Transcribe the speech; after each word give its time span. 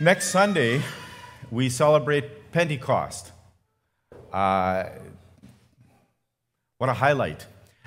Next 0.00 0.28
Sunday, 0.28 0.80
we 1.50 1.68
celebrate 1.68 2.52
Pentecost. 2.52 3.32
Uh, 4.32 4.84
what 6.76 6.88
a 6.88 6.92
highlight. 6.92 7.46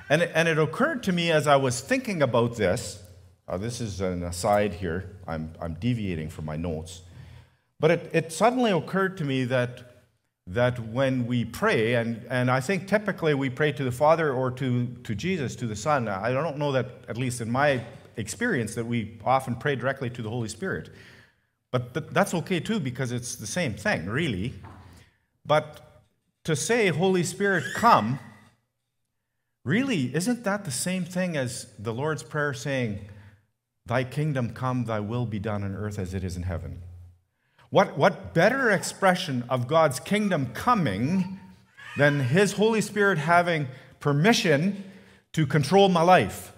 And, 0.10 0.22
and 0.24 0.50
it 0.50 0.60
occurred 0.60 1.04
to 1.04 1.14
me 1.14 1.32
as 1.32 1.48
I 1.48 1.56
was 1.56 1.80
thinking 1.80 2.22
about 2.22 2.58
this. 2.58 3.02
Uh, 3.48 3.58
this 3.58 3.80
is 3.80 4.02
an 4.02 4.24
aside 4.24 4.74
here, 4.74 5.16
I'm, 5.26 5.54
I'm 5.62 5.76
deviating 5.76 6.28
from 6.28 6.44
my 6.44 6.58
notes. 6.58 7.00
But 7.80 7.92
it, 7.92 8.10
it 8.12 8.34
suddenly 8.34 8.72
occurred 8.72 9.16
to 9.20 9.24
me 9.24 9.46
that, 9.46 10.04
that 10.48 10.86
when 10.88 11.26
we 11.26 11.46
pray, 11.46 11.96
and, 11.96 12.26
and 12.30 12.52
I 12.52 12.60
think 12.60 12.90
typically 12.90 13.36
we 13.36 13.50
pray 13.50 13.72
to 13.72 13.86
the 13.86 13.92
Father 13.92 14.34
or 14.34 14.52
to, 14.52 14.88
to 15.06 15.16
Jesus, 15.16 15.56
to 15.56 15.66
the 15.66 15.78
Son. 15.78 16.10
I 16.10 16.34
don't 16.34 16.58
know 16.58 16.74
that, 16.74 16.88
at 17.08 17.16
least 17.18 17.40
in 17.40 17.50
my 17.50 17.86
experience, 18.18 18.76
that 18.76 18.86
we 18.86 19.18
often 19.24 19.56
pray 19.56 19.78
directly 19.78 20.10
to 20.10 20.22
the 20.22 20.30
Holy 20.30 20.50
Spirit. 20.50 20.90
But 21.72 21.94
th- 21.94 22.06
that's 22.12 22.34
okay 22.34 22.60
too 22.60 22.80
because 22.80 23.12
it's 23.12 23.36
the 23.36 23.48
same 23.48 23.74
thing, 23.74 24.06
really. 24.08 24.54
But 25.46 26.04
to 26.44 26.56
say, 26.56 26.90
Holy 26.90 27.24
Spirit, 27.24 27.64
come, 27.74 28.20
really, 29.64 30.14
isn't 30.14 30.44
that 30.44 30.66
the 30.66 30.72
same 30.72 31.06
thing 31.06 31.38
as 31.38 31.68
the 31.80 31.94
Lord's 31.94 32.24
Prayer 32.24 32.54
saying, 32.54 33.00
Thy 33.86 34.04
kingdom 34.04 34.54
come, 34.54 34.86
thy 34.86 35.00
will 35.00 35.26
be 35.26 35.40
done 35.40 35.64
on 35.64 35.76
earth 35.76 35.98
as 35.98 36.14
it 36.14 36.24
is 36.24 36.38
in 36.38 36.44
heaven? 36.44 36.82
What, 37.70 37.98
what 37.98 38.34
better 38.34 38.70
expression 38.70 39.44
of 39.50 39.68
God's 39.68 40.00
kingdom 40.00 40.48
coming 40.54 41.40
than 41.98 42.20
His 42.20 42.54
Holy 42.54 42.82
Spirit 42.82 43.18
having 43.18 43.68
permission 44.00 44.84
to 45.34 45.48
control 45.48 45.90
my 45.90 46.02
life? 46.02 46.54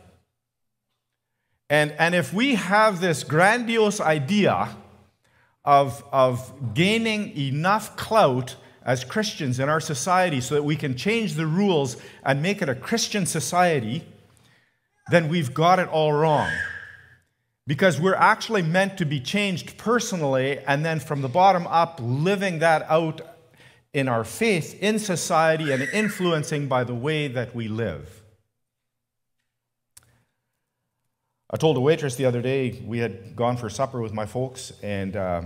And, 1.70 1.92
and 1.94 2.14
if 2.14 2.34
we 2.34 2.56
have 2.56 3.00
this 3.00 3.24
grandiose 3.24 4.02
idea 4.02 4.76
of, 5.66 6.04
of 6.12 6.74
gaining 6.74 7.36
enough 7.38 7.96
clout 7.96 8.56
as 8.86 9.04
Christians 9.04 9.60
in 9.60 9.70
our 9.70 9.80
society 9.80 10.42
so 10.42 10.56
that 10.56 10.64
we 10.64 10.76
can 10.76 10.96
change 10.96 11.36
the 11.36 11.48
rules 11.48 11.98
and 12.24 12.42
make 12.42 12.62
it 12.62 12.70
a 12.70 12.76
Christian 12.76 13.26
society, 13.26 14.04
then 15.10 15.30
we've 15.30 15.54
got 15.54 15.80
it 15.80 15.88
all 15.88 16.12
wrong. 16.12 16.52
Because 17.66 18.00
we're 18.00 18.16
actually 18.16 18.62
meant 18.62 18.98
to 18.98 19.06
be 19.06 19.22
changed 19.22 19.78
personally 19.78 20.60
and 20.60 20.84
then 20.84 21.00
from 21.00 21.22
the 21.22 21.30
bottom 21.30 21.66
up 21.68 22.00
living 22.02 22.60
that 22.60 22.86
out 22.90 23.22
in 23.94 24.10
our 24.10 24.26
faith 24.26 24.78
in 24.82 25.00
society 25.00 25.72
and 25.72 25.84
influencing 25.94 26.68
by 26.68 26.84
the 26.84 26.96
way 26.96 27.28
that 27.30 27.56
we 27.56 27.70
live. 27.70 28.23
I 31.54 31.56
told 31.56 31.78
a 31.78 31.80
waitress 31.80 32.16
the 32.16 32.26
other 32.26 32.42
day 32.42 32.82
we 32.84 32.98
had 32.98 33.36
gone 33.36 33.58
for 33.58 33.70
supper 33.70 34.02
with 34.02 34.12
my 34.12 34.26
folks, 34.26 34.74
and 34.82 35.16
uh, 35.16 35.44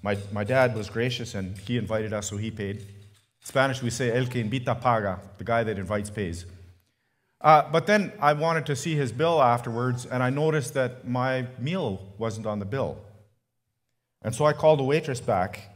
my, 0.00 0.16
my 0.30 0.44
dad 0.44 0.76
was 0.76 0.88
gracious 0.88 1.34
and 1.34 1.58
he 1.58 1.76
invited 1.76 2.12
us, 2.12 2.28
so 2.30 2.36
he 2.36 2.52
paid. 2.52 2.76
In 2.76 2.86
Spanish, 3.42 3.82
we 3.82 3.90
say 3.90 4.16
el 4.16 4.26
que 4.26 4.40
invita 4.40 4.76
paga, 4.76 5.18
the 5.38 5.44
guy 5.44 5.64
that 5.64 5.76
invites 5.76 6.08
pays. 6.08 6.46
Uh, 7.40 7.68
but 7.68 7.88
then 7.88 8.12
I 8.20 8.32
wanted 8.34 8.64
to 8.66 8.76
see 8.76 8.94
his 8.94 9.10
bill 9.10 9.42
afterwards, 9.42 10.06
and 10.06 10.22
I 10.22 10.30
noticed 10.30 10.74
that 10.74 11.08
my 11.08 11.48
meal 11.58 12.00
wasn't 12.16 12.46
on 12.46 12.60
the 12.60 12.64
bill. 12.64 12.98
And 14.22 14.32
so 14.32 14.44
I 14.44 14.52
called 14.52 14.78
the 14.78 14.84
waitress 14.84 15.20
back, 15.20 15.68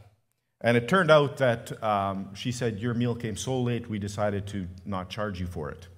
and 0.61 0.77
it 0.77 0.87
turned 0.87 1.11
out 1.11 1.35
that 1.37 1.83
um, 1.83 2.33
she 2.33 2.53
said, 2.53 2.79
Your 2.79 2.93
meal 2.93 3.13
came 3.13 3.35
so 3.35 3.59
late, 3.61 3.89
we 3.89 3.99
decided 3.99 4.47
to 4.47 4.69
not 4.85 5.09
charge 5.09 5.41
you 5.41 5.47
for 5.47 5.69
it. 5.69 5.89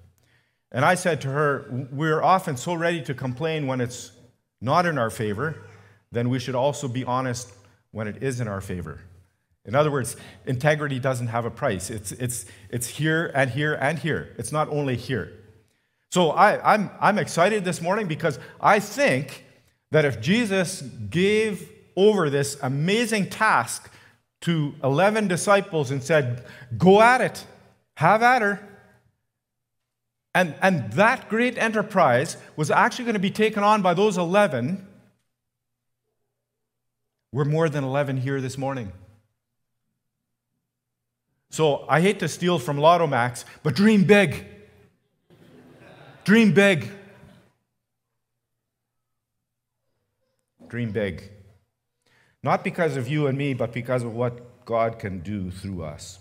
And 0.70 0.84
I 0.84 0.94
said 0.94 1.20
to 1.22 1.28
her, 1.28 1.88
We're 1.90 2.22
often 2.22 2.56
so 2.56 2.74
ready 2.74 3.02
to 3.02 3.14
complain 3.14 3.66
when 3.66 3.80
it's 3.80 4.12
not 4.60 4.86
in 4.86 4.98
our 4.98 5.10
favor, 5.10 5.64
then 6.12 6.28
we 6.28 6.38
should 6.38 6.54
also 6.54 6.88
be 6.88 7.04
honest 7.04 7.52
when 7.90 8.08
it 8.08 8.22
is 8.22 8.40
in 8.40 8.48
our 8.48 8.60
favor. 8.60 9.00
In 9.64 9.74
other 9.74 9.90
words, 9.90 10.16
integrity 10.46 10.98
doesn't 10.98 11.26
have 11.28 11.44
a 11.44 11.50
price. 11.50 11.90
It's, 11.90 12.12
it's, 12.12 12.46
it's 12.70 12.86
here 12.86 13.30
and 13.34 13.50
here 13.50 13.74
and 13.74 13.98
here. 13.98 14.34
It's 14.38 14.50
not 14.50 14.68
only 14.68 14.96
here. 14.96 15.32
So 16.10 16.30
I, 16.30 16.74
I'm, 16.74 16.90
I'm 17.00 17.18
excited 17.18 17.64
this 17.64 17.82
morning 17.82 18.08
because 18.08 18.38
I 18.60 18.80
think 18.80 19.44
that 19.90 20.04
if 20.04 20.20
Jesus 20.20 20.80
gave 20.80 21.70
over 21.96 22.30
this 22.30 22.56
amazing 22.62 23.28
task 23.28 23.90
to 24.42 24.74
11 24.82 25.28
disciples 25.28 25.90
and 25.90 26.02
said, 26.02 26.44
Go 26.78 27.02
at 27.02 27.20
it, 27.20 27.44
have 27.96 28.22
at 28.22 28.40
her, 28.40 28.67
and, 30.34 30.54
and 30.60 30.92
that 30.92 31.28
great 31.28 31.58
enterprise 31.58 32.36
was 32.56 32.70
actually 32.70 33.06
going 33.06 33.14
to 33.14 33.20
be 33.20 33.30
taken 33.30 33.62
on 33.62 33.82
by 33.82 33.94
those 33.94 34.18
11. 34.18 34.86
We're 37.32 37.44
more 37.44 37.68
than 37.68 37.84
11 37.84 38.18
here 38.18 38.40
this 38.40 38.56
morning. 38.56 38.92
So 41.50 41.86
I 41.88 42.00
hate 42.00 42.20
to 42.20 42.28
steal 42.28 42.58
from 42.58 42.78
Lotto 42.78 43.06
Max, 43.06 43.44
but 43.62 43.74
dream 43.74 44.04
big. 44.04 44.44
Dream 46.24 46.52
big. 46.52 46.90
Dream 50.68 50.90
big. 50.90 51.30
Not 52.42 52.62
because 52.62 52.96
of 52.96 53.08
you 53.08 53.26
and 53.26 53.36
me, 53.36 53.54
but 53.54 53.72
because 53.72 54.02
of 54.02 54.14
what 54.14 54.64
God 54.66 54.98
can 54.98 55.20
do 55.20 55.50
through 55.50 55.82
us. 55.82 56.18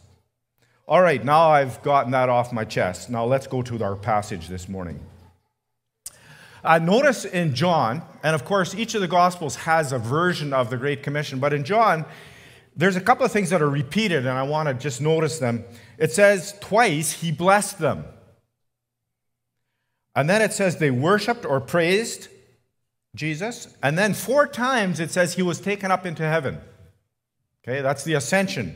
All 0.89 1.01
right, 1.01 1.21
now 1.21 1.49
I've 1.49 1.83
gotten 1.83 2.13
that 2.13 2.29
off 2.29 2.53
my 2.53 2.63
chest. 2.63 3.09
Now 3.09 3.25
let's 3.25 3.45
go 3.45 3.61
to 3.61 3.83
our 3.83 3.97
passage 3.97 4.47
this 4.47 4.69
morning. 4.69 5.01
Uh, 6.63 6.79
notice 6.79 7.25
in 7.25 7.53
John, 7.53 8.01
and 8.23 8.33
of 8.33 8.45
course, 8.45 8.73
each 8.73 8.95
of 8.95 9.01
the 9.01 9.07
Gospels 9.07 9.57
has 9.57 9.91
a 9.91 9.99
version 9.99 10.53
of 10.53 10.69
the 10.69 10.77
Great 10.77 11.03
Commission, 11.03 11.39
but 11.39 11.51
in 11.51 11.65
John, 11.65 12.05
there's 12.73 12.95
a 12.95 13.01
couple 13.01 13.25
of 13.25 13.33
things 13.33 13.49
that 13.49 13.61
are 13.61 13.69
repeated, 13.69 14.19
and 14.19 14.37
I 14.37 14.43
want 14.43 14.69
to 14.69 14.73
just 14.73 15.01
notice 15.01 15.39
them. 15.39 15.65
It 15.97 16.13
says 16.13 16.55
twice, 16.61 17.11
he 17.11 17.33
blessed 17.33 17.79
them. 17.79 18.05
And 20.15 20.29
then 20.29 20.41
it 20.41 20.53
says 20.53 20.77
they 20.77 20.91
worshiped 20.91 21.45
or 21.45 21.59
praised 21.59 22.29
Jesus. 23.13 23.75
And 23.83 23.97
then 23.97 24.13
four 24.13 24.47
times 24.47 25.01
it 25.01 25.11
says 25.11 25.33
he 25.33 25.41
was 25.41 25.59
taken 25.59 25.91
up 25.91 26.05
into 26.05 26.23
heaven. 26.23 26.59
Okay, 27.61 27.81
that's 27.81 28.05
the 28.05 28.13
ascension. 28.13 28.73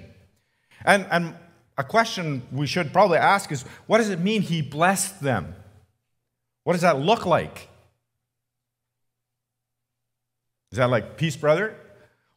And, 0.83 1.05
and 1.09 1.35
a 1.81 1.83
question 1.83 2.43
we 2.51 2.67
should 2.67 2.93
probably 2.93 3.17
ask 3.17 3.51
is 3.51 3.63
what 3.87 3.97
does 3.97 4.09
it 4.09 4.19
mean 4.19 4.43
he 4.43 4.61
blessed 4.61 5.19
them? 5.19 5.55
What 6.63 6.73
does 6.73 6.83
that 6.83 6.99
look 6.99 7.25
like? 7.25 7.69
Is 10.71 10.77
that 10.77 10.91
like 10.91 11.17
peace, 11.17 11.35
brother? 11.35 11.75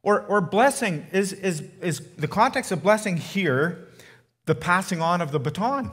Or, 0.02 0.22
or 0.22 0.40
blessing, 0.40 1.06
is, 1.12 1.32
is, 1.34 1.62
is 1.82 2.00
the 2.16 2.26
context 2.26 2.72
of 2.72 2.82
blessing 2.82 3.18
here 3.18 3.86
the 4.46 4.54
passing 4.54 5.02
on 5.02 5.20
of 5.20 5.30
the 5.30 5.38
baton? 5.38 5.90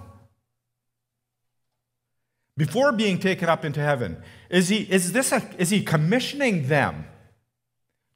Before 2.55 2.93
being 2.93 3.19
taken 3.19 3.49
up 3.49 3.65
into 3.65 3.81
heaven, 3.81 4.21
is 4.49 4.69
he, 4.69 4.77
is 4.77 5.11
this 5.11 5.31
a, 5.33 5.41
is 5.57 5.69
he 5.69 5.83
commissioning 5.83 6.67
them 6.67 7.05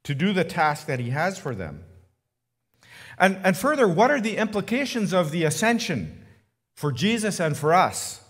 to 0.04 0.14
do 0.14 0.32
the 0.32 0.44
task 0.44 0.86
that 0.86 0.98
he 0.98 1.10
has 1.10 1.38
for 1.38 1.54
them? 1.54 1.84
And, 3.18 3.38
and 3.42 3.56
further, 3.56 3.88
what 3.88 4.10
are 4.10 4.20
the 4.20 4.36
implications 4.36 5.12
of 5.12 5.30
the 5.30 5.44
ascension 5.44 6.24
for 6.74 6.92
Jesus 6.92 7.40
and 7.40 7.56
for 7.56 7.72
us? 7.72 8.22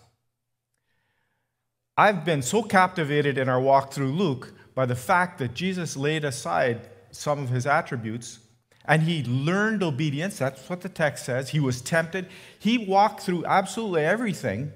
I've 1.96 2.24
been 2.24 2.42
so 2.42 2.62
captivated 2.62 3.38
in 3.38 3.48
our 3.48 3.60
walk 3.60 3.92
through 3.92 4.12
Luke 4.12 4.52
by 4.74 4.86
the 4.86 4.94
fact 4.94 5.38
that 5.38 5.54
Jesus 5.54 5.96
laid 5.96 6.24
aside 6.24 6.88
some 7.10 7.38
of 7.38 7.48
his 7.48 7.66
attributes 7.66 8.40
and 8.84 9.02
he 9.02 9.24
learned 9.24 9.82
obedience. 9.82 10.38
That's 10.38 10.68
what 10.68 10.82
the 10.82 10.88
text 10.88 11.24
says. 11.24 11.50
He 11.50 11.58
was 11.58 11.80
tempted. 11.80 12.28
He 12.58 12.78
walked 12.78 13.22
through 13.22 13.44
absolutely 13.46 14.04
everything. 14.04 14.72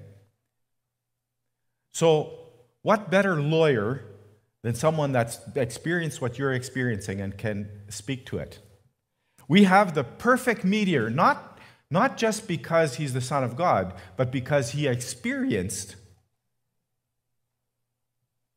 So, 1.93 2.37
what 2.81 3.11
better 3.11 3.39
lawyer 3.39 4.03
than 4.63 4.75
someone 4.75 5.11
that's 5.11 5.39
experienced 5.55 6.21
what 6.21 6.37
you're 6.37 6.53
experiencing 6.53 7.21
and 7.21 7.37
can 7.37 7.69
speak 7.89 8.25
to 8.27 8.39
it? 8.39 8.59
We 9.51 9.65
have 9.65 9.95
the 9.95 10.05
perfect 10.05 10.63
mediator, 10.63 11.09
not, 11.09 11.59
not 11.89 12.15
just 12.15 12.47
because 12.47 12.95
he's 12.95 13.11
the 13.11 13.19
Son 13.19 13.43
of 13.43 13.57
God, 13.57 13.93
but 14.15 14.31
because 14.31 14.71
he 14.71 14.87
experienced 14.87 15.97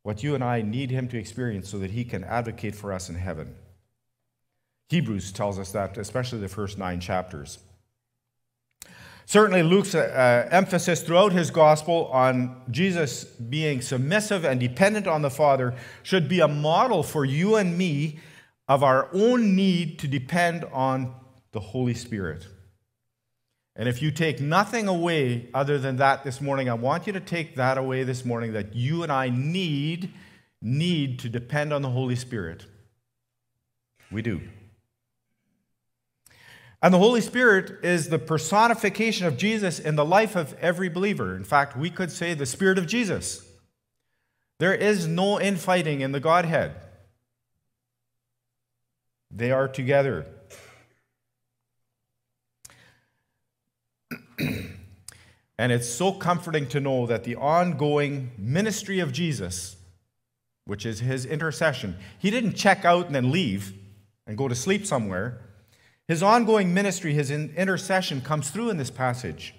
what 0.05 0.23
you 0.23 0.37
and 0.37 0.45
I 0.45 0.63
need 0.63 0.93
him 0.93 1.09
to 1.09 1.19
experience 1.19 1.69
so 1.69 1.79
that 1.79 1.91
he 1.91 2.05
can 2.05 2.23
advocate 2.23 2.77
for 2.77 2.93
us 2.93 3.09
in 3.09 3.17
heaven. 3.17 3.57
Hebrews 4.89 5.33
tells 5.33 5.59
us 5.59 5.73
that, 5.73 5.99
especially 5.99 6.39
the 6.39 6.49
first 6.49 6.79
nine 6.79 7.01
chapters. 7.01 7.59
Certainly, 9.27 9.65
Luke's 9.65 9.97
uh, 9.97 10.49
emphasis 10.53 11.03
throughout 11.03 11.33
his 11.33 11.51
gospel 11.51 12.07
on 12.13 12.63
Jesus 12.71 13.25
being 13.25 13.81
submissive 13.81 14.45
and 14.45 14.61
dependent 14.61 15.09
on 15.09 15.23
the 15.23 15.31
Father 15.31 15.75
should 16.05 16.29
be 16.29 16.39
a 16.39 16.47
model 16.47 17.03
for 17.03 17.25
you 17.25 17.57
and 17.57 17.77
me 17.77 18.21
of 18.69 18.83
our 18.83 19.09
own 19.13 19.55
need 19.55 19.99
to 20.01 20.09
depend 20.09 20.65
on 20.73 21.15
the 21.53 21.61
Holy 21.61 21.95
Spirit. 21.95 22.47
And 23.77 23.89
if 23.89 24.01
you 24.01 24.11
take 24.11 24.41
nothing 24.41 24.87
away 24.87 25.49
other 25.53 25.79
than 25.79 25.97
that 25.97 26.25
this 26.25 26.41
morning, 26.41 26.69
I 26.69 26.75
want 26.75 27.07
you 27.07 27.13
to 27.13 27.21
take 27.21 27.57
that 27.57 27.77
away 27.77 28.05
this 28.05 28.25
morning 28.25 28.53
that 28.53 28.75
you 28.75 29.03
and 29.03 29.11
I 29.11 29.29
need 29.29 30.13
need 30.63 31.19
to 31.19 31.29
depend 31.29 31.73
on 31.73 31.83
the 31.83 31.91
Holy 31.91 32.17
Spirit. 32.17 32.65
We 34.11 34.23
do. 34.23 34.41
And 36.81 36.93
the 36.93 36.99
Holy 36.99 37.21
Spirit 37.21 37.83
is 37.83 38.09
the 38.09 38.19
personification 38.19 39.27
of 39.27 39.37
Jesus 39.37 39.79
in 39.79 39.97
the 39.97 40.05
life 40.05 40.37
of 40.37 40.55
every 40.61 40.89
believer. 40.89 41.35
In 41.35 41.45
fact, 41.45 41.77
we 41.77 41.91
could 41.91 42.13
say 42.13 42.35
the 42.35 42.47
Spirit 42.47 42.79
of 42.79 42.87
Jesus. 42.87 43.47
There 44.59 44.75
is 44.75 45.07
no 45.07 45.41
infighting 45.41 46.01
in 46.01 46.13
the 46.13 46.21
Godhead, 46.21 46.77
they 49.31 49.51
are 49.51 49.69
together. 49.69 50.27
and 54.39 55.73
it's 55.73 55.89
so 55.89 56.13
comforting 56.13 56.67
to 56.69 56.81
know 56.81 57.07
that 57.07 57.25
the 57.25 57.37
ongoing 57.37 58.31
ministry 58.39 59.01
of 59.01 59.13
Jesus, 59.13 59.77
which 60.65 60.87
is 60.87 61.01
his 61.01 61.25
intercession, 61.27 61.97
he 62.19 62.31
didn't 62.31 62.55
check 62.55 62.85
out 62.85 63.07
and 63.07 63.15
then 63.15 63.31
leave 63.31 63.75
and 64.27 64.39
go 64.39 64.49
to 64.49 64.55
sleep 64.55 64.87
somewhere. 64.87 65.41
His 66.09 66.23
ongoing 66.23 66.75
ministry, 66.75 67.15
his 67.15 67.31
intercession 67.31 68.21
comes 68.21 68.51
through 68.51 68.71
in 68.71 68.77
this 68.77 68.91
passage. 68.91 69.55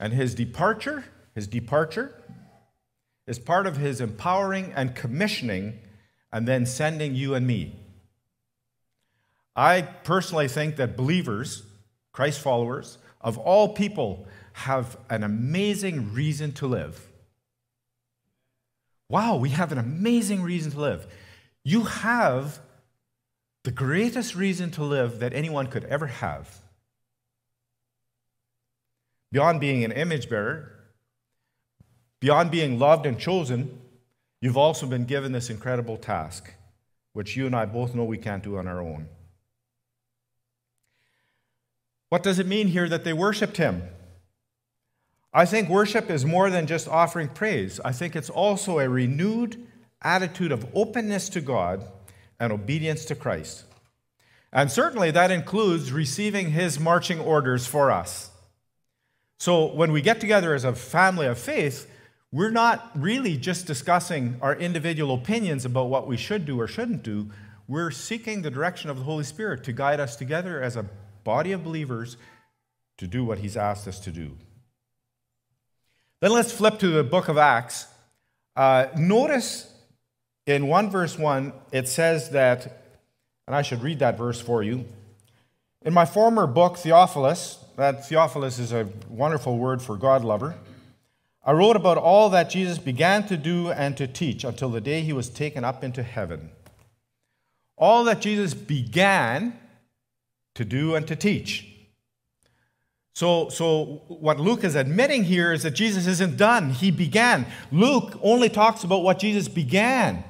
And 0.00 0.12
his 0.12 0.34
departure, 0.34 1.04
his 1.34 1.46
departure 1.46 2.14
is 3.26 3.38
part 3.38 3.66
of 3.66 3.76
his 3.76 4.00
empowering 4.00 4.72
and 4.74 4.94
commissioning 4.94 5.78
and 6.34 6.48
then 6.48 6.66
sending 6.66 7.14
you 7.14 7.34
and 7.34 7.46
me. 7.46 7.72
I 9.54 9.82
personally 9.82 10.48
think 10.48 10.74
that 10.76 10.96
believers, 10.96 11.62
Christ 12.12 12.40
followers, 12.40 12.98
of 13.20 13.38
all 13.38 13.68
people, 13.68 14.26
have 14.54 14.96
an 15.08 15.22
amazing 15.22 16.12
reason 16.12 16.50
to 16.54 16.66
live. 16.66 17.06
Wow, 19.08 19.36
we 19.36 19.50
have 19.50 19.70
an 19.70 19.78
amazing 19.78 20.42
reason 20.42 20.72
to 20.72 20.80
live. 20.80 21.06
You 21.62 21.84
have 21.84 22.58
the 23.62 23.70
greatest 23.70 24.34
reason 24.34 24.72
to 24.72 24.82
live 24.82 25.20
that 25.20 25.32
anyone 25.32 25.68
could 25.68 25.84
ever 25.84 26.08
have. 26.08 26.58
Beyond 29.30 29.60
being 29.60 29.84
an 29.84 29.92
image 29.92 30.28
bearer, 30.28 30.72
beyond 32.20 32.50
being 32.50 32.80
loved 32.80 33.06
and 33.06 33.20
chosen, 33.20 33.80
you've 34.44 34.58
also 34.58 34.84
been 34.86 35.06
given 35.06 35.32
this 35.32 35.48
incredible 35.48 35.96
task, 35.96 36.52
which 37.14 37.34
you 37.34 37.46
and 37.46 37.56
I 37.56 37.64
both 37.64 37.94
know 37.94 38.04
we 38.04 38.18
can't 38.18 38.42
do 38.42 38.58
on 38.58 38.68
our 38.68 38.82
own. 38.82 39.08
What 42.10 42.22
does 42.22 42.38
it 42.38 42.46
mean 42.46 42.68
here 42.68 42.86
that 42.90 43.04
they 43.04 43.14
worshiped 43.14 43.56
him? 43.56 43.84
I 45.32 45.46
think 45.46 45.70
worship 45.70 46.10
is 46.10 46.26
more 46.26 46.50
than 46.50 46.66
just 46.66 46.86
offering 46.88 47.28
praise. 47.28 47.80
I 47.86 47.92
think 47.92 48.14
it's 48.14 48.28
also 48.28 48.80
a 48.80 48.88
renewed 48.88 49.66
attitude 50.02 50.52
of 50.52 50.66
openness 50.74 51.30
to 51.30 51.40
God 51.40 51.88
and 52.38 52.52
obedience 52.52 53.06
to 53.06 53.14
Christ. 53.14 53.64
And 54.52 54.70
certainly 54.70 55.10
that 55.10 55.30
includes 55.30 55.90
receiving 55.90 56.50
his 56.50 56.78
marching 56.78 57.18
orders 57.18 57.66
for 57.66 57.90
us. 57.90 58.30
So 59.38 59.72
when 59.72 59.90
we 59.90 60.02
get 60.02 60.20
together 60.20 60.52
as 60.52 60.64
a 60.64 60.74
family 60.74 61.26
of 61.26 61.38
faith, 61.38 61.90
we're 62.34 62.50
not 62.50 62.90
really 62.96 63.36
just 63.36 63.64
discussing 63.64 64.36
our 64.42 64.56
individual 64.56 65.14
opinions 65.14 65.64
about 65.64 65.84
what 65.88 66.08
we 66.08 66.16
should 66.16 66.44
do 66.44 66.60
or 66.60 66.66
shouldn't 66.66 67.04
do. 67.04 67.30
We're 67.68 67.92
seeking 67.92 68.42
the 68.42 68.50
direction 68.50 68.90
of 68.90 68.98
the 68.98 69.04
Holy 69.04 69.22
Spirit 69.22 69.62
to 69.62 69.72
guide 69.72 70.00
us 70.00 70.16
together 70.16 70.60
as 70.60 70.74
a 70.74 70.84
body 71.22 71.52
of 71.52 71.62
believers 71.62 72.16
to 72.98 73.06
do 73.06 73.24
what 73.24 73.38
he's 73.38 73.56
asked 73.56 73.86
us 73.86 74.00
to 74.00 74.10
do. 74.10 74.32
Then 76.20 76.32
let's 76.32 76.50
flip 76.50 76.80
to 76.80 76.88
the 76.88 77.04
book 77.04 77.28
of 77.28 77.38
Acts. 77.38 77.86
Uh, 78.56 78.86
notice 78.98 79.72
in 80.44 80.66
1 80.66 80.90
verse 80.90 81.16
1, 81.16 81.52
it 81.70 81.86
says 81.86 82.30
that, 82.30 82.98
and 83.46 83.54
I 83.54 83.62
should 83.62 83.80
read 83.80 84.00
that 84.00 84.18
verse 84.18 84.40
for 84.40 84.60
you. 84.64 84.86
In 85.82 85.94
my 85.94 86.04
former 86.04 86.48
book, 86.48 86.78
Theophilus, 86.78 87.64
that 87.76 88.08
Theophilus 88.08 88.58
is 88.58 88.72
a 88.72 88.88
wonderful 89.08 89.56
word 89.56 89.80
for 89.80 89.96
God 89.96 90.24
lover, 90.24 90.56
I 91.46 91.52
wrote 91.52 91.76
about 91.76 91.98
all 91.98 92.30
that 92.30 92.48
Jesus 92.48 92.78
began 92.78 93.26
to 93.26 93.36
do 93.36 93.70
and 93.70 93.96
to 93.98 94.06
teach 94.06 94.44
until 94.44 94.70
the 94.70 94.80
day 94.80 95.02
he 95.02 95.12
was 95.12 95.28
taken 95.28 95.62
up 95.64 95.84
into 95.84 96.02
heaven. 96.02 96.50
All 97.76 98.04
that 98.04 98.20
Jesus 98.20 98.54
began 98.54 99.58
to 100.54 100.64
do 100.64 100.94
and 100.94 101.06
to 101.06 101.16
teach. 101.16 101.70
So, 103.14 103.48
so 103.48 104.02
what 104.08 104.40
Luke 104.40 104.64
is 104.64 104.74
admitting 104.74 105.24
here 105.24 105.52
is 105.52 105.62
that 105.62 105.72
Jesus 105.72 106.06
isn't 106.06 106.36
done. 106.36 106.70
He 106.70 106.90
began. 106.90 107.46
Luke 107.70 108.18
only 108.22 108.48
talks 108.48 108.82
about 108.82 109.02
what 109.02 109.18
Jesus 109.18 109.46
began. 109.46 110.24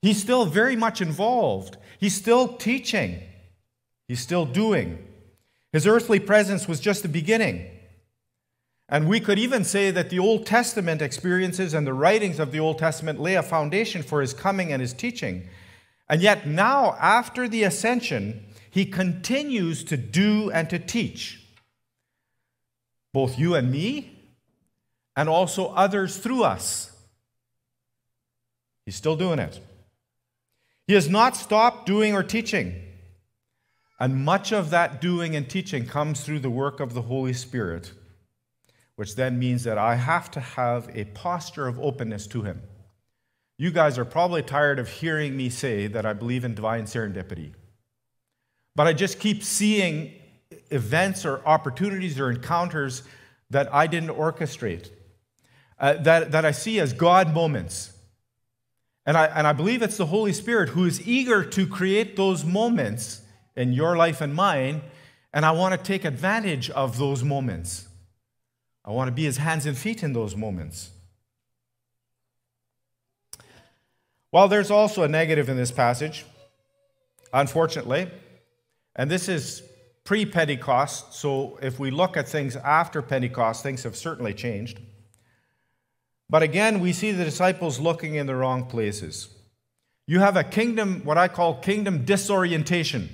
He's 0.00 0.20
still 0.20 0.46
very 0.46 0.74
much 0.74 1.00
involved. 1.00 1.76
He's 2.00 2.16
still 2.16 2.48
teaching. 2.48 3.20
He's 4.08 4.20
still 4.20 4.46
doing. 4.46 4.98
His 5.72 5.86
earthly 5.86 6.18
presence 6.18 6.66
was 6.66 6.80
just 6.80 7.02
the 7.02 7.08
beginning. 7.08 7.70
And 8.92 9.08
we 9.08 9.20
could 9.20 9.38
even 9.38 9.64
say 9.64 9.90
that 9.90 10.10
the 10.10 10.18
Old 10.18 10.44
Testament 10.44 11.00
experiences 11.00 11.72
and 11.72 11.86
the 11.86 11.94
writings 11.94 12.38
of 12.38 12.52
the 12.52 12.60
Old 12.60 12.78
Testament 12.78 13.18
lay 13.18 13.36
a 13.36 13.42
foundation 13.42 14.02
for 14.02 14.20
his 14.20 14.34
coming 14.34 14.70
and 14.70 14.82
his 14.82 14.92
teaching. 14.92 15.48
And 16.10 16.20
yet, 16.20 16.46
now, 16.46 16.94
after 17.00 17.48
the 17.48 17.62
ascension, 17.62 18.44
he 18.70 18.84
continues 18.84 19.82
to 19.84 19.96
do 19.96 20.50
and 20.50 20.68
to 20.68 20.78
teach 20.78 21.42
both 23.14 23.38
you 23.38 23.54
and 23.54 23.72
me, 23.72 24.18
and 25.16 25.26
also 25.26 25.68
others 25.68 26.18
through 26.18 26.44
us. 26.44 26.90
He's 28.84 28.96
still 28.96 29.16
doing 29.16 29.38
it. 29.38 29.58
He 30.86 30.92
has 30.92 31.08
not 31.08 31.34
stopped 31.34 31.86
doing 31.86 32.14
or 32.14 32.22
teaching. 32.22 32.74
And 33.98 34.22
much 34.22 34.52
of 34.52 34.68
that 34.68 35.00
doing 35.00 35.34
and 35.34 35.48
teaching 35.48 35.86
comes 35.86 36.20
through 36.24 36.40
the 36.40 36.50
work 36.50 36.78
of 36.78 36.92
the 36.92 37.02
Holy 37.02 37.32
Spirit, 37.32 37.92
which 38.96 39.16
then 39.16 39.38
means 39.38 39.64
that 39.64 39.78
I 39.78 39.96
have 39.96 40.30
to 40.32 40.40
have 40.40 40.90
a 40.94 41.04
posture 41.06 41.66
of 41.66 41.78
openness 41.80 42.26
to 42.28 42.42
Him. 42.42 42.62
You 43.58 43.70
guys 43.70 43.98
are 43.98 44.04
probably 44.04 44.42
tired 44.42 44.78
of 44.78 44.88
hearing 44.88 45.36
me 45.36 45.48
say 45.48 45.86
that 45.86 46.04
I 46.04 46.12
believe 46.12 46.44
in 46.44 46.54
divine 46.54 46.84
serendipity. 46.84 47.52
But 48.74 48.86
I 48.86 48.92
just 48.92 49.20
keep 49.20 49.42
seeing 49.42 50.12
events 50.70 51.24
or 51.24 51.46
opportunities 51.46 52.18
or 52.18 52.30
encounters 52.30 53.02
that 53.50 53.72
I 53.72 53.86
didn't 53.86 54.10
orchestrate, 54.10 54.90
uh, 55.78 55.94
that, 55.94 56.32
that 56.32 56.44
I 56.44 56.52
see 56.52 56.80
as 56.80 56.92
God 56.92 57.34
moments 57.34 57.92
and 59.04 59.16
I, 59.16 59.26
and 59.26 59.46
I 59.46 59.52
believe 59.52 59.82
it's 59.82 59.96
the 59.96 60.06
Holy 60.06 60.32
Spirit 60.32 60.70
who 60.70 60.84
is 60.84 61.06
eager 61.06 61.44
to 61.44 61.66
create 61.66 62.16
those 62.16 62.44
moments 62.44 63.22
in 63.56 63.72
your 63.72 63.96
life 63.96 64.20
and 64.20 64.34
mine. 64.34 64.82
And 65.34 65.44
I 65.44 65.50
want 65.52 65.72
to 65.72 65.82
take 65.82 66.04
advantage 66.04 66.70
of 66.70 66.98
those 66.98 67.24
moments. 67.24 67.88
I 68.84 68.90
want 68.90 69.08
to 69.08 69.12
be 69.12 69.24
his 69.24 69.36
hands 69.36 69.66
and 69.66 69.76
feet 69.76 70.02
in 70.02 70.12
those 70.12 70.34
moments. 70.34 70.90
Well, 74.32 74.48
there's 74.48 74.70
also 74.70 75.02
a 75.02 75.08
negative 75.08 75.48
in 75.48 75.56
this 75.56 75.70
passage, 75.70 76.24
unfortunately. 77.32 78.10
And 78.96 79.10
this 79.10 79.28
is 79.28 79.62
pre 80.04 80.26
Pentecost. 80.26 81.14
So 81.14 81.58
if 81.62 81.78
we 81.78 81.90
look 81.90 82.16
at 82.16 82.28
things 82.28 82.56
after 82.56 83.02
Pentecost, 83.02 83.62
things 83.62 83.82
have 83.84 83.96
certainly 83.96 84.34
changed. 84.34 84.80
But 86.28 86.42
again, 86.42 86.80
we 86.80 86.92
see 86.92 87.12
the 87.12 87.24
disciples 87.24 87.78
looking 87.78 88.14
in 88.14 88.26
the 88.26 88.34
wrong 88.34 88.64
places. 88.64 89.28
You 90.06 90.20
have 90.20 90.36
a 90.36 90.44
kingdom, 90.44 91.02
what 91.04 91.18
I 91.18 91.28
call 91.28 91.60
kingdom 91.60 92.04
disorientation. 92.04 93.10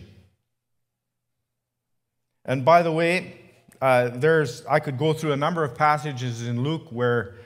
And 2.45 2.65
by 2.65 2.83
the 2.83 2.93
way, 2.93 3.48
uh, 3.81 4.09
there's 4.09 4.65
I 4.67 4.81
could 4.81 4.99
go 4.99 5.13
through 5.13 5.33
a 5.33 5.37
number 5.37 5.65
of 5.65 5.75
passages 5.75 6.47
in 6.47 6.63
Luke 6.63 6.89
where, 6.91 7.37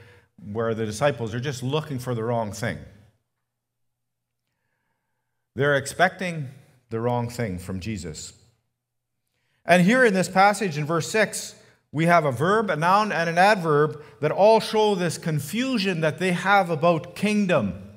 where 0.53 0.75
the 0.75 0.87
disciples 0.87 1.35
are 1.35 1.41
just 1.41 1.63
looking 1.63 1.99
for 1.99 2.15
the 2.15 2.25
wrong 2.25 2.53
thing. 2.53 2.79
They're 5.55 5.77
expecting 5.77 6.49
the 6.91 7.01
wrong 7.01 7.29
thing 7.29 7.59
from 7.59 7.81
Jesus. 7.81 8.33
And 9.65 9.83
here 9.83 10.05
in 10.05 10.15
this 10.15 10.29
passage 10.29 10.79
in 10.79 10.87
verse 10.87 11.11
6, 11.11 11.55
we 11.93 12.07
have 12.07 12.25
a 12.25 12.33
verb, 12.33 12.71
a 12.71 12.77
noun, 12.77 13.13
and 13.13 13.29
an 13.29 13.39
adverb 13.39 14.03
that 14.21 14.33
all 14.33 14.61
show 14.61 14.95
this 14.95 15.19
confusion 15.19 16.01
that 16.01 16.19
they 16.19 16.33
have 16.33 16.71
about 16.71 17.15
kingdom. 17.15 17.92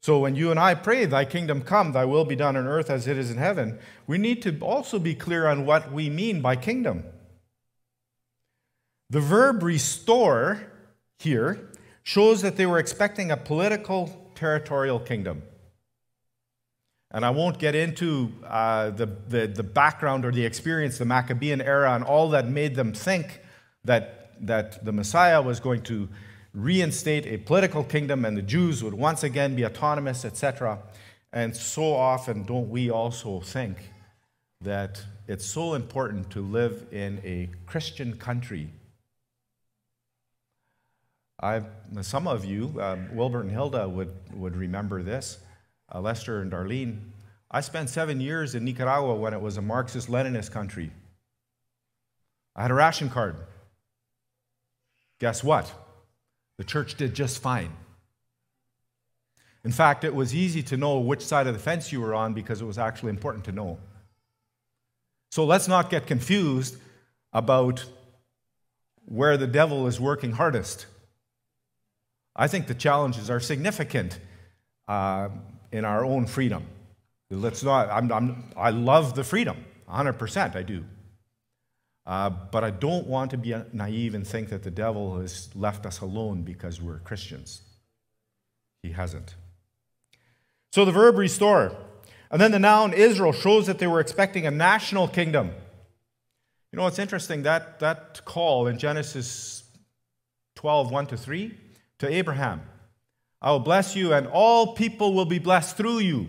So 0.00 0.20
when 0.20 0.36
you 0.36 0.50
and 0.50 0.60
I 0.60 0.74
pray, 0.74 1.04
Thy 1.06 1.24
kingdom 1.24 1.62
come, 1.62 1.92
Thy 1.92 2.04
will 2.04 2.24
be 2.24 2.36
done 2.36 2.56
on 2.56 2.66
earth 2.66 2.90
as 2.90 3.06
it 3.06 3.18
is 3.18 3.30
in 3.30 3.38
heaven, 3.38 3.78
we 4.06 4.18
need 4.18 4.42
to 4.42 4.58
also 4.60 4.98
be 4.98 5.14
clear 5.14 5.46
on 5.46 5.66
what 5.66 5.92
we 5.92 6.08
mean 6.08 6.40
by 6.40 6.56
kingdom. 6.56 7.04
The 9.10 9.20
verb 9.20 9.62
restore 9.62 10.70
here 11.18 11.70
shows 12.02 12.42
that 12.42 12.56
they 12.56 12.66
were 12.66 12.78
expecting 12.78 13.30
a 13.30 13.36
political 13.36 14.30
territorial 14.34 15.00
kingdom. 15.00 15.42
And 17.10 17.24
I 17.24 17.30
won't 17.30 17.58
get 17.58 17.74
into 17.74 18.32
uh, 18.44 18.90
the, 18.90 19.06
the, 19.06 19.46
the, 19.46 19.62
background 19.62 20.26
or 20.26 20.30
the 20.30 20.44
experience, 20.44 20.98
the 20.98 21.06
Maccabean 21.06 21.62
era, 21.62 21.94
and 21.94 22.04
all 22.04 22.28
that 22.30 22.46
made 22.46 22.74
them 22.74 22.92
think 22.92 23.40
that, 23.84 24.32
that 24.46 24.84
the 24.84 24.92
Messiah 24.92 25.40
was 25.40 25.58
going 25.58 25.82
to 25.84 26.08
reinstate 26.58 27.26
a 27.26 27.36
political 27.36 27.84
kingdom 27.84 28.24
and 28.24 28.36
the 28.36 28.42
Jews 28.42 28.82
would 28.82 28.94
once 28.94 29.22
again 29.22 29.54
be 29.54 29.64
autonomous, 29.64 30.24
etc. 30.24 30.80
And 31.32 31.54
so 31.54 31.94
often, 31.94 32.44
don't 32.44 32.68
we 32.68 32.90
also 32.90 33.40
think 33.40 33.76
that 34.60 35.02
it's 35.26 35.46
so 35.46 35.74
important 35.74 36.30
to 36.30 36.40
live 36.40 36.86
in 36.90 37.20
a 37.24 37.48
Christian 37.66 38.16
country? 38.16 38.70
I've, 41.40 41.66
some 42.00 42.26
of 42.26 42.44
you, 42.44 42.74
um, 42.80 43.14
Wilbert 43.14 43.42
and 43.42 43.52
Hilda, 43.52 43.88
would, 43.88 44.12
would 44.34 44.56
remember 44.56 45.02
this. 45.02 45.38
Uh, 45.94 46.00
Lester 46.00 46.42
and 46.42 46.50
Darlene. 46.50 46.98
I 47.50 47.60
spent 47.60 47.88
seven 47.88 48.20
years 48.20 48.54
in 48.54 48.64
Nicaragua 48.64 49.14
when 49.14 49.32
it 49.32 49.40
was 49.40 49.56
a 49.56 49.62
Marxist 49.62 50.08
Leninist 50.08 50.50
country. 50.50 50.90
I 52.56 52.62
had 52.62 52.70
a 52.72 52.74
ration 52.74 53.08
card. 53.08 53.36
Guess 55.20 55.44
what? 55.44 55.72
The 56.58 56.64
church 56.64 56.96
did 56.96 57.14
just 57.14 57.40
fine. 57.40 57.72
In 59.64 59.72
fact, 59.72 60.04
it 60.04 60.14
was 60.14 60.34
easy 60.34 60.62
to 60.64 60.76
know 60.76 60.98
which 60.98 61.24
side 61.24 61.46
of 61.46 61.54
the 61.54 61.60
fence 61.60 61.92
you 61.92 62.00
were 62.00 62.14
on 62.14 62.34
because 62.34 62.60
it 62.60 62.64
was 62.64 62.78
actually 62.78 63.10
important 63.10 63.44
to 63.46 63.52
know. 63.52 63.78
So 65.30 65.44
let's 65.44 65.68
not 65.68 65.90
get 65.90 66.06
confused 66.06 66.76
about 67.32 67.84
where 69.04 69.36
the 69.36 69.46
devil 69.46 69.86
is 69.86 70.00
working 70.00 70.32
hardest. 70.32 70.86
I 72.34 72.48
think 72.48 72.66
the 72.66 72.74
challenges 72.74 73.30
are 73.30 73.40
significant 73.40 74.18
uh, 74.86 75.28
in 75.72 75.84
our 75.84 76.04
own 76.04 76.26
freedom. 76.26 76.64
Let's 77.30 77.62
not, 77.62 77.90
I'm, 77.90 78.10
I'm, 78.10 78.44
i 78.56 78.70
love 78.70 79.14
the 79.14 79.24
freedom, 79.24 79.64
100%, 79.88 80.56
I 80.56 80.62
do. 80.62 80.84
Uh, 82.08 82.30
but 82.30 82.64
I 82.64 82.70
don't 82.70 83.06
want 83.06 83.30
to 83.32 83.36
be 83.36 83.54
naive 83.74 84.14
and 84.14 84.26
think 84.26 84.48
that 84.48 84.62
the 84.62 84.70
devil 84.70 85.20
has 85.20 85.54
left 85.54 85.84
us 85.84 86.00
alone 86.00 86.40
because 86.40 86.80
we're 86.80 87.00
Christians. 87.00 87.60
He 88.82 88.92
hasn't. 88.92 89.34
So 90.72 90.86
the 90.86 90.90
verb 90.90 91.18
restore. 91.18 91.76
And 92.30 92.40
then 92.40 92.50
the 92.50 92.58
noun 92.58 92.94
Israel 92.94 93.32
shows 93.32 93.66
that 93.66 93.78
they 93.78 93.86
were 93.86 94.00
expecting 94.00 94.46
a 94.46 94.50
national 94.50 95.06
kingdom. 95.06 95.50
You 96.72 96.78
know, 96.78 96.86
it's 96.86 96.98
interesting 96.98 97.42
that 97.42 97.78
that 97.80 98.24
call 98.24 98.68
in 98.68 98.78
Genesis 98.78 99.62
12, 100.56 100.90
1 100.90 101.06
to 101.08 101.16
3, 101.18 101.58
to 101.98 102.08
Abraham 102.08 102.62
I 103.40 103.52
will 103.52 103.60
bless 103.60 103.94
you, 103.94 104.12
and 104.12 104.26
all 104.26 104.74
people 104.74 105.14
will 105.14 105.24
be 105.24 105.38
blessed 105.38 105.76
through 105.76 105.98
you. 105.98 106.28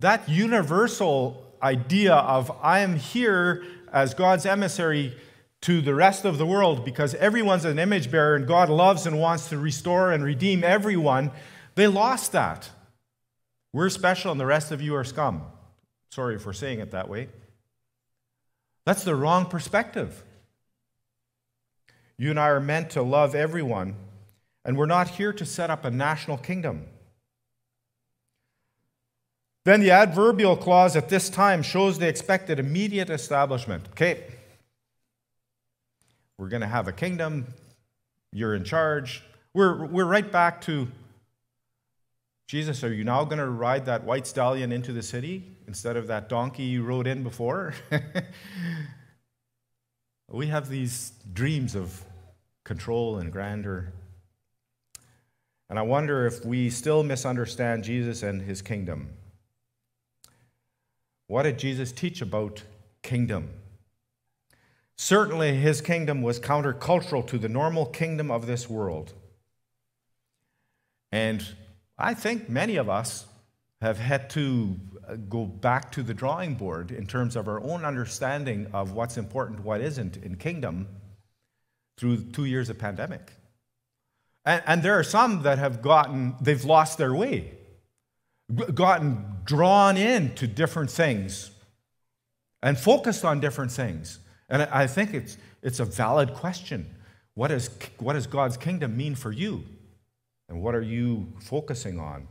That 0.00 0.28
universal 0.28 1.56
idea 1.62 2.14
of 2.14 2.50
I 2.62 2.80
am 2.80 2.96
here 2.96 3.62
as 3.92 4.14
God's 4.14 4.46
emissary 4.46 5.14
to 5.62 5.80
the 5.80 5.94
rest 5.94 6.24
of 6.24 6.38
the 6.38 6.46
world 6.46 6.84
because 6.84 7.14
everyone's 7.16 7.64
an 7.64 7.78
image 7.78 8.10
bearer 8.10 8.34
and 8.34 8.46
God 8.46 8.68
loves 8.68 9.06
and 9.06 9.20
wants 9.20 9.48
to 9.50 9.58
restore 9.58 10.10
and 10.10 10.24
redeem 10.24 10.64
everyone, 10.64 11.30
they 11.76 11.86
lost 11.86 12.32
that. 12.32 12.70
We're 13.72 13.88
special 13.88 14.32
and 14.32 14.40
the 14.40 14.46
rest 14.46 14.72
of 14.72 14.82
you 14.82 14.94
are 14.96 15.04
scum. 15.04 15.42
Sorry 16.10 16.38
for 16.38 16.52
saying 16.52 16.80
it 16.80 16.90
that 16.90 17.08
way. 17.08 17.28
That's 18.84 19.04
the 19.04 19.14
wrong 19.14 19.46
perspective. 19.46 20.24
You 22.18 22.30
and 22.30 22.40
I 22.40 22.48
are 22.48 22.60
meant 22.60 22.90
to 22.90 23.02
love 23.02 23.34
everyone, 23.34 23.96
and 24.64 24.76
we're 24.76 24.86
not 24.86 25.08
here 25.08 25.32
to 25.32 25.46
set 25.46 25.70
up 25.70 25.84
a 25.84 25.90
national 25.90 26.36
kingdom. 26.36 26.86
Then 29.64 29.80
the 29.80 29.92
adverbial 29.92 30.56
clause 30.56 30.96
at 30.96 31.08
this 31.08 31.30
time 31.30 31.62
shows 31.62 31.98
the 31.98 32.08
expected 32.08 32.58
immediate 32.58 33.10
establishment. 33.10 33.86
Okay, 33.90 34.24
we're 36.38 36.48
going 36.48 36.62
to 36.62 36.66
have 36.66 36.88
a 36.88 36.92
kingdom, 36.92 37.46
you're 38.32 38.54
in 38.54 38.64
charge. 38.64 39.22
We're, 39.54 39.86
we're 39.86 40.06
right 40.06 40.30
back 40.30 40.62
to 40.62 40.88
Jesus, 42.48 42.84
are 42.84 42.92
you 42.92 43.04
now 43.04 43.24
going 43.24 43.38
to 43.38 43.48
ride 43.48 43.86
that 43.86 44.04
white 44.04 44.26
stallion 44.26 44.72
into 44.72 44.92
the 44.92 45.02
city 45.02 45.44
instead 45.66 45.96
of 45.96 46.08
that 46.08 46.28
donkey 46.28 46.64
you 46.64 46.82
rode 46.82 47.06
in 47.06 47.22
before? 47.22 47.72
we 50.28 50.48
have 50.48 50.68
these 50.68 51.12
dreams 51.32 51.74
of 51.74 52.04
control 52.64 53.18
and 53.18 53.32
grandeur. 53.32 53.92
And 55.70 55.78
I 55.78 55.82
wonder 55.82 56.26
if 56.26 56.44
we 56.44 56.68
still 56.68 57.02
misunderstand 57.02 57.84
Jesus 57.84 58.22
and 58.22 58.42
his 58.42 58.60
kingdom. 58.60 59.08
What 61.32 61.44
did 61.44 61.58
Jesus 61.58 61.92
teach 61.92 62.20
about 62.20 62.62
kingdom? 63.00 63.48
Certainly, 64.96 65.56
his 65.56 65.80
kingdom 65.80 66.20
was 66.20 66.38
countercultural 66.38 67.26
to 67.28 67.38
the 67.38 67.48
normal 67.48 67.86
kingdom 67.86 68.30
of 68.30 68.44
this 68.46 68.68
world. 68.68 69.14
And 71.10 71.42
I 71.96 72.12
think 72.12 72.50
many 72.50 72.76
of 72.76 72.90
us 72.90 73.24
have 73.80 73.98
had 73.98 74.28
to 74.30 74.76
uh, 75.08 75.16
go 75.30 75.46
back 75.46 75.90
to 75.92 76.02
the 76.02 76.12
drawing 76.12 76.54
board 76.54 76.90
in 76.90 77.06
terms 77.06 77.34
of 77.34 77.48
our 77.48 77.62
own 77.62 77.82
understanding 77.82 78.66
of 78.74 78.92
what's 78.92 79.16
important, 79.16 79.60
what 79.60 79.80
isn't 79.80 80.18
in 80.18 80.36
kingdom 80.36 80.86
through 81.96 82.24
two 82.24 82.44
years 82.44 82.68
of 82.68 82.78
pandemic. 82.78 83.32
And, 84.44 84.62
and 84.66 84.82
there 84.82 84.98
are 84.98 85.02
some 85.02 85.44
that 85.44 85.56
have 85.56 85.80
gotten, 85.80 86.34
they've 86.42 86.62
lost 86.62 86.98
their 86.98 87.14
way 87.14 87.52
gotten 88.74 89.24
drawn 89.44 89.96
into 89.96 90.46
different 90.46 90.90
things 90.90 91.50
and 92.62 92.78
focused 92.78 93.24
on 93.24 93.40
different 93.40 93.72
things. 93.72 94.18
And 94.48 94.62
I 94.62 94.86
think 94.86 95.14
it's, 95.14 95.36
it's 95.62 95.80
a 95.80 95.84
valid 95.84 96.34
question. 96.34 96.94
What, 97.34 97.50
is, 97.50 97.70
what 97.98 98.12
does 98.12 98.26
God's 98.26 98.56
kingdom 98.56 98.96
mean 98.96 99.14
for 99.14 99.32
you? 99.32 99.64
And 100.48 100.62
what 100.62 100.74
are 100.74 100.82
you 100.82 101.32
focusing 101.40 101.98
on? 101.98 102.28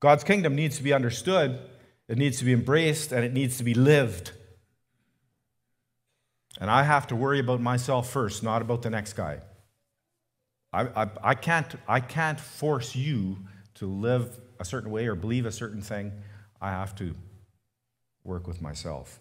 God's 0.00 0.24
kingdom 0.24 0.54
needs 0.54 0.76
to 0.76 0.82
be 0.82 0.92
understood, 0.92 1.60
it 2.08 2.18
needs 2.18 2.38
to 2.38 2.44
be 2.44 2.52
embraced, 2.52 3.12
and 3.12 3.24
it 3.24 3.32
needs 3.32 3.58
to 3.58 3.64
be 3.64 3.74
lived. 3.74 4.32
And 6.60 6.70
I 6.70 6.82
have 6.82 7.06
to 7.08 7.16
worry 7.16 7.38
about 7.38 7.60
myself 7.60 8.10
first, 8.10 8.42
not 8.42 8.62
about 8.62 8.82
the 8.82 8.90
next 8.90 9.12
guy. 9.12 9.40
I, 10.72 10.82
I, 11.02 11.10
I, 11.22 11.34
can't, 11.34 11.72
I 11.86 12.00
can't 12.00 12.40
force 12.40 12.96
you 12.96 13.38
to 13.74 13.86
live 13.86 14.40
a 14.58 14.64
certain 14.64 14.90
way 14.90 15.06
or 15.06 15.14
believe 15.14 15.46
a 15.46 15.52
certain 15.52 15.82
thing, 15.82 16.12
I 16.60 16.70
have 16.70 16.94
to 16.96 17.14
work 18.24 18.46
with 18.46 18.60
myself. 18.60 19.20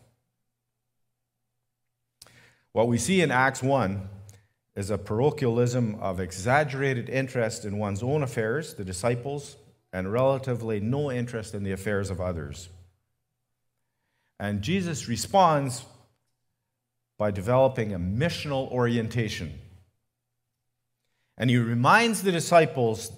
What 2.71 2.87
we 2.87 2.97
see 2.97 3.21
in 3.21 3.31
Acts 3.31 3.63
1 3.63 4.07
is 4.75 4.89
a 4.91 4.97
parochialism 4.97 5.95
of 5.99 6.19
exaggerated 6.19 7.09
interest 7.09 7.65
in 7.65 7.79
one's 7.79 8.03
own 8.03 8.21
affairs, 8.21 8.75
the 8.75 8.85
disciples, 8.85 9.57
and 9.91 10.11
relatively 10.11 10.79
no 10.79 11.11
interest 11.11 11.55
in 11.55 11.63
the 11.63 11.71
affairs 11.71 12.11
of 12.11 12.21
others. 12.21 12.69
And 14.39 14.61
Jesus 14.61 15.07
responds 15.07 15.85
by 17.17 17.31
developing 17.31 17.93
a 17.93 17.99
missional 17.99 18.71
orientation. 18.71 19.59
And 21.37 21.49
he 21.49 21.57
reminds 21.57 22.21
the 22.21 22.31
disciples 22.31 23.11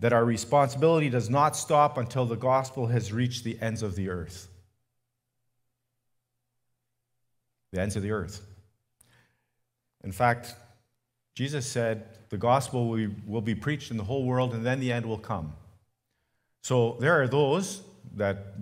that 0.00 0.12
our 0.14 0.24
responsibility 0.24 1.10
does 1.10 1.28
not 1.30 1.54
stop 1.54 1.98
until 1.98 2.24
the 2.24 2.36
gospel 2.36 2.86
has 2.86 3.12
reached 3.12 3.44
the 3.44 3.58
ends 3.60 3.82
of 3.82 3.94
the 3.94 4.08
earth. 4.08 4.48
The 7.72 7.80
ends 7.80 7.96
of 7.96 8.02
the 8.02 8.10
earth. 8.10 8.40
In 10.02 10.10
fact, 10.10 10.54
Jesus 11.34 11.66
said 11.66 12.08
the 12.30 12.38
gospel 12.38 12.88
will 13.26 13.40
be 13.42 13.54
preached 13.54 13.90
in 13.90 13.98
the 13.98 14.04
whole 14.04 14.24
world 14.24 14.54
and 14.54 14.64
then 14.64 14.80
the 14.80 14.90
end 14.90 15.04
will 15.04 15.18
come. 15.18 15.52
So 16.62 16.96
there 16.98 17.20
are 17.20 17.28
those 17.28 17.82
that 18.16 18.54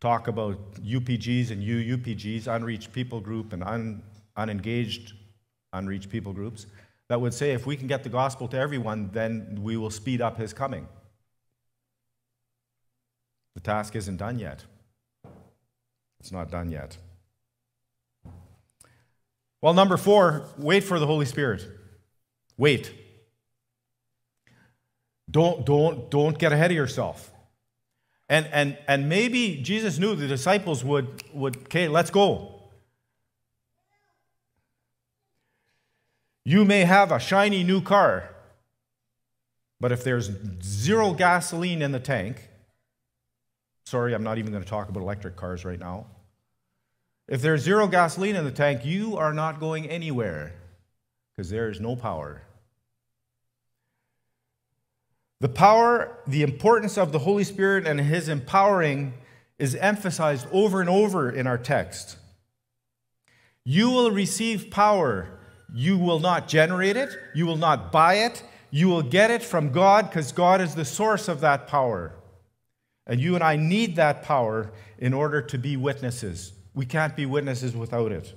talk 0.00 0.28
about 0.28 0.74
UPGs 0.82 1.50
and 1.50 1.62
UUPGs, 1.62 2.46
unreached 2.46 2.92
people 2.92 3.20
group, 3.20 3.52
and 3.52 3.62
un, 3.62 4.02
unengaged 4.36 5.12
unreached 5.74 6.10
people 6.10 6.32
groups 6.32 6.66
that 7.08 7.20
would 7.20 7.34
say 7.34 7.52
if 7.52 7.66
we 7.66 7.76
can 7.76 7.86
get 7.86 8.02
the 8.04 8.08
gospel 8.08 8.48
to 8.48 8.58
everyone, 8.58 9.10
then 9.12 9.58
we 9.62 9.76
will 9.76 9.90
speed 9.90 10.20
up 10.20 10.38
his 10.38 10.52
coming. 10.52 10.86
The 13.54 13.60
task 13.60 13.94
isn't 13.96 14.16
done 14.16 14.38
yet. 14.38 14.64
It's 16.20 16.32
not 16.32 16.50
done 16.50 16.70
yet. 16.70 16.96
Well, 19.60 19.74
number 19.74 19.96
four, 19.96 20.46
wait 20.58 20.84
for 20.84 20.98
the 20.98 21.06
Holy 21.06 21.26
Spirit. 21.26 21.68
Wait. 22.56 22.92
Don't, 25.30 25.64
don't, 25.64 26.10
don't 26.10 26.38
get 26.38 26.52
ahead 26.52 26.70
of 26.70 26.76
yourself. 26.76 27.32
And, 28.28 28.46
and, 28.52 28.78
and 28.88 29.08
maybe 29.08 29.60
Jesus 29.62 29.98
knew 29.98 30.14
the 30.14 30.26
disciples 30.26 30.84
would, 30.84 31.22
would 31.34 31.56
okay, 31.58 31.88
let's 31.88 32.10
go. 32.10 32.51
You 36.44 36.64
may 36.64 36.84
have 36.84 37.12
a 37.12 37.18
shiny 37.18 37.62
new 37.62 37.80
car, 37.80 38.28
but 39.80 39.92
if 39.92 40.02
there's 40.02 40.30
zero 40.62 41.12
gasoline 41.12 41.82
in 41.82 41.92
the 41.92 42.00
tank, 42.00 42.48
sorry, 43.84 44.14
I'm 44.14 44.24
not 44.24 44.38
even 44.38 44.50
going 44.52 44.62
to 44.62 44.68
talk 44.68 44.88
about 44.88 45.02
electric 45.02 45.36
cars 45.36 45.64
right 45.64 45.78
now. 45.78 46.06
If 47.28 47.42
there's 47.42 47.62
zero 47.62 47.86
gasoline 47.86 48.36
in 48.36 48.44
the 48.44 48.50
tank, 48.50 48.84
you 48.84 49.16
are 49.16 49.32
not 49.32 49.60
going 49.60 49.88
anywhere 49.88 50.54
because 51.30 51.50
there 51.50 51.70
is 51.70 51.80
no 51.80 51.96
power. 51.96 52.42
The 55.40 55.48
power, 55.48 56.18
the 56.26 56.42
importance 56.42 56.96
of 56.96 57.10
the 57.10 57.20
Holy 57.20 57.44
Spirit 57.44 57.86
and 57.86 58.00
His 58.00 58.28
empowering 58.28 59.14
is 59.58 59.74
emphasized 59.76 60.46
over 60.52 60.80
and 60.80 60.90
over 60.90 61.30
in 61.30 61.46
our 61.46 61.58
text. 61.58 62.16
You 63.64 63.90
will 63.90 64.10
receive 64.10 64.70
power. 64.70 65.28
You 65.74 65.96
will 65.96 66.20
not 66.20 66.48
generate 66.48 66.96
it, 66.96 67.16
you 67.34 67.46
will 67.46 67.56
not 67.56 67.90
buy 67.90 68.14
it, 68.14 68.42
you 68.70 68.88
will 68.88 69.02
get 69.02 69.30
it 69.30 69.42
from 69.42 69.70
God 69.70 70.08
because 70.08 70.32
God 70.32 70.60
is 70.60 70.74
the 70.74 70.84
source 70.84 71.28
of 71.28 71.40
that 71.40 71.66
power. 71.66 72.14
And 73.06 73.20
you 73.20 73.34
and 73.34 73.42
I 73.42 73.56
need 73.56 73.96
that 73.96 74.22
power 74.22 74.72
in 74.98 75.12
order 75.12 75.42
to 75.42 75.58
be 75.58 75.76
witnesses. 75.76 76.52
We 76.74 76.86
can't 76.86 77.16
be 77.16 77.26
witnesses 77.26 77.74
without 77.74 78.12
it. 78.12 78.34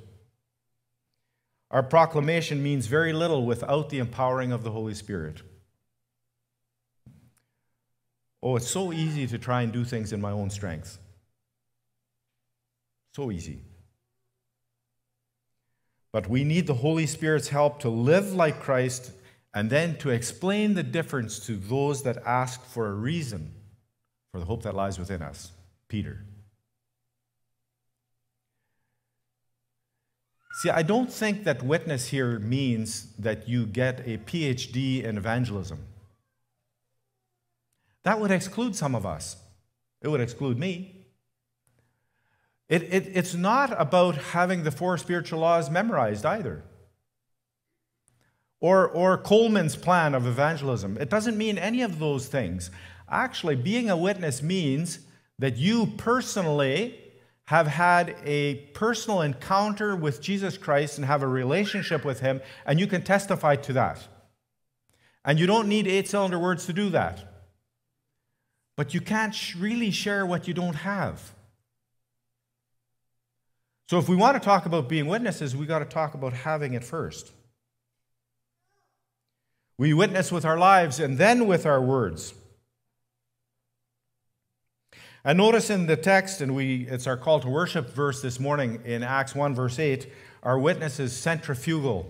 Our 1.72 1.84
proclamation 1.84 2.64
means 2.64 2.88
very 2.88 3.14
little 3.14 3.46
without 3.46 3.90
the 3.90 4.00
empowering 4.00 4.52
of 4.52 4.64
the 4.64 4.72
Holy 4.72 4.94
Spirit. 4.94 5.42
Oh, 8.42 8.56
it's 8.56 8.70
so 8.70 8.94
easy 8.94 9.26
to 9.28 9.38
try 9.38 9.62
and 9.62 9.72
do 9.72 9.84
things 9.84 10.14
in 10.14 10.22
my 10.22 10.32
own 10.32 10.50
strength. 10.50 11.00
So 13.16 13.32
easy. 13.32 13.62
But 16.16 16.30
we 16.30 16.46
need 16.46 16.66
the 16.66 16.76
Holy 16.76 17.08
Spirit's 17.08 17.50
help 17.50 17.82
to 17.82 17.90
live 17.90 18.32
like 18.32 18.62
Christ 18.62 19.12
and 19.54 19.70
then 19.70 19.98
to 19.98 20.12
explain 20.12 20.74
the 20.74 20.82
difference 20.82 21.46
to 21.46 21.58
those 21.58 22.04
that 22.04 22.26
ask 22.26 22.64
for 22.64 22.88
a 22.88 22.94
reason 22.94 23.52
for 24.32 24.40
the 24.40 24.46
hope 24.46 24.64
that 24.64 24.74
lies 24.74 24.98
within 24.98 25.22
us. 25.22 25.52
Peter. 25.90 26.24
See, 30.62 30.70
I 30.70 30.84
don't 30.84 31.12
think 31.12 31.44
that 31.44 31.62
witness 31.62 32.08
here 32.08 32.40
means 32.40 33.14
that 33.20 33.50
you 33.50 33.66
get 33.66 34.00
a 34.08 34.18
PhD 34.20 35.04
in 35.04 35.18
evangelism. 35.18 35.80
That 38.04 38.22
would 38.22 38.32
exclude 38.32 38.78
some 38.78 38.96
of 38.96 39.06
us. 39.06 39.36
It 40.02 40.08
would 40.08 40.22
exclude 40.22 40.58
me. 40.58 40.95
It, 42.68 42.84
it, 42.84 43.12
it's 43.14 43.36
not 43.36 43.80
about 43.80 44.16
having 44.16 44.64
the 44.64 44.72
four 44.72 44.98
spiritual 44.98 45.40
laws 45.40 45.70
memorized 45.70 46.26
either. 46.26 46.64
Or, 48.60 48.88
or 48.88 49.18
Coleman's 49.18 49.76
plan 49.76 50.16
of 50.16 50.26
evangelism. 50.26 50.98
It 50.98 51.10
doesn't 51.10 51.38
mean 51.38 51.58
any 51.58 51.82
of 51.82 52.00
those 52.00 52.28
things. 52.28 52.72
Actually, 53.10 53.56
being 53.56 53.90
a 53.90 53.98
witness 53.98 54.42
means 54.42 55.00
that 55.38 55.58
you 55.58 55.88
personally 55.98 57.00
have 57.46 57.68
had 57.68 58.16
a 58.24 58.56
personal 58.74 59.22
encounter 59.22 59.96
with 59.96 60.20
Jesus 60.20 60.58
Christ 60.58 60.98
and 60.98 61.06
have 61.06 61.22
a 61.22 61.28
relationship 61.28 62.04
with 62.04 62.22
Him, 62.22 62.42
and 62.66 62.80
you 62.80 62.88
can 62.88 63.04
testify 63.04 63.56
to 63.58 63.74
that. 63.74 64.08
And 65.24 65.40
you 65.40 65.46
don't 65.46 65.68
need 65.68 65.88
eight 65.88 66.08
cylinder 66.08 66.40
words 66.40 66.66
to 66.66 66.74
do 66.74 66.90
that. 66.90 67.34
But 68.76 68.96
you 68.96 69.02
can't 69.02 69.36
really 69.56 69.92
share 69.92 70.26
what 70.26 70.48
you 70.48 70.56
don't 70.56 70.76
have. 70.76 71.35
So, 73.88 74.00
if 74.00 74.10
we 74.10 74.16
want 74.16 74.36
to 74.36 74.40
talk 74.44 74.66
about 74.66 74.90
being 74.90 75.06
witnesses, 75.06 75.56
we've 75.56 75.68
got 75.68 75.80
to 75.80 75.86
talk 75.86 76.16
about 76.16 76.34
having 76.34 76.74
it 76.74 76.84
first. 76.84 77.32
We 79.78 79.94
witness 79.94 80.32
with 80.32 80.46
our 80.46 80.58
lives 80.58 81.00
and 81.00 81.18
then 81.18 81.48
with 81.48 81.66
our 81.66 81.82
words. 81.82 82.34
And 85.24 85.38
notice 85.38 85.70
in 85.70 85.88
the 85.88 85.98
text, 85.98 86.42
and 86.42 86.56
we, 86.56 86.88
it's 86.88 87.08
our 87.08 87.18
call 87.18 87.40
to 87.40 87.50
worship 87.50 87.90
verse 87.90 88.22
this 88.22 88.40
morning 88.40 88.80
in 88.86 89.04
Acts 89.04 89.36
1, 89.36 89.56
verse 89.56 89.80
8, 89.80 90.08
our 90.44 90.58
witness 90.58 91.00
is 91.00 91.16
centrifugal. 91.18 92.08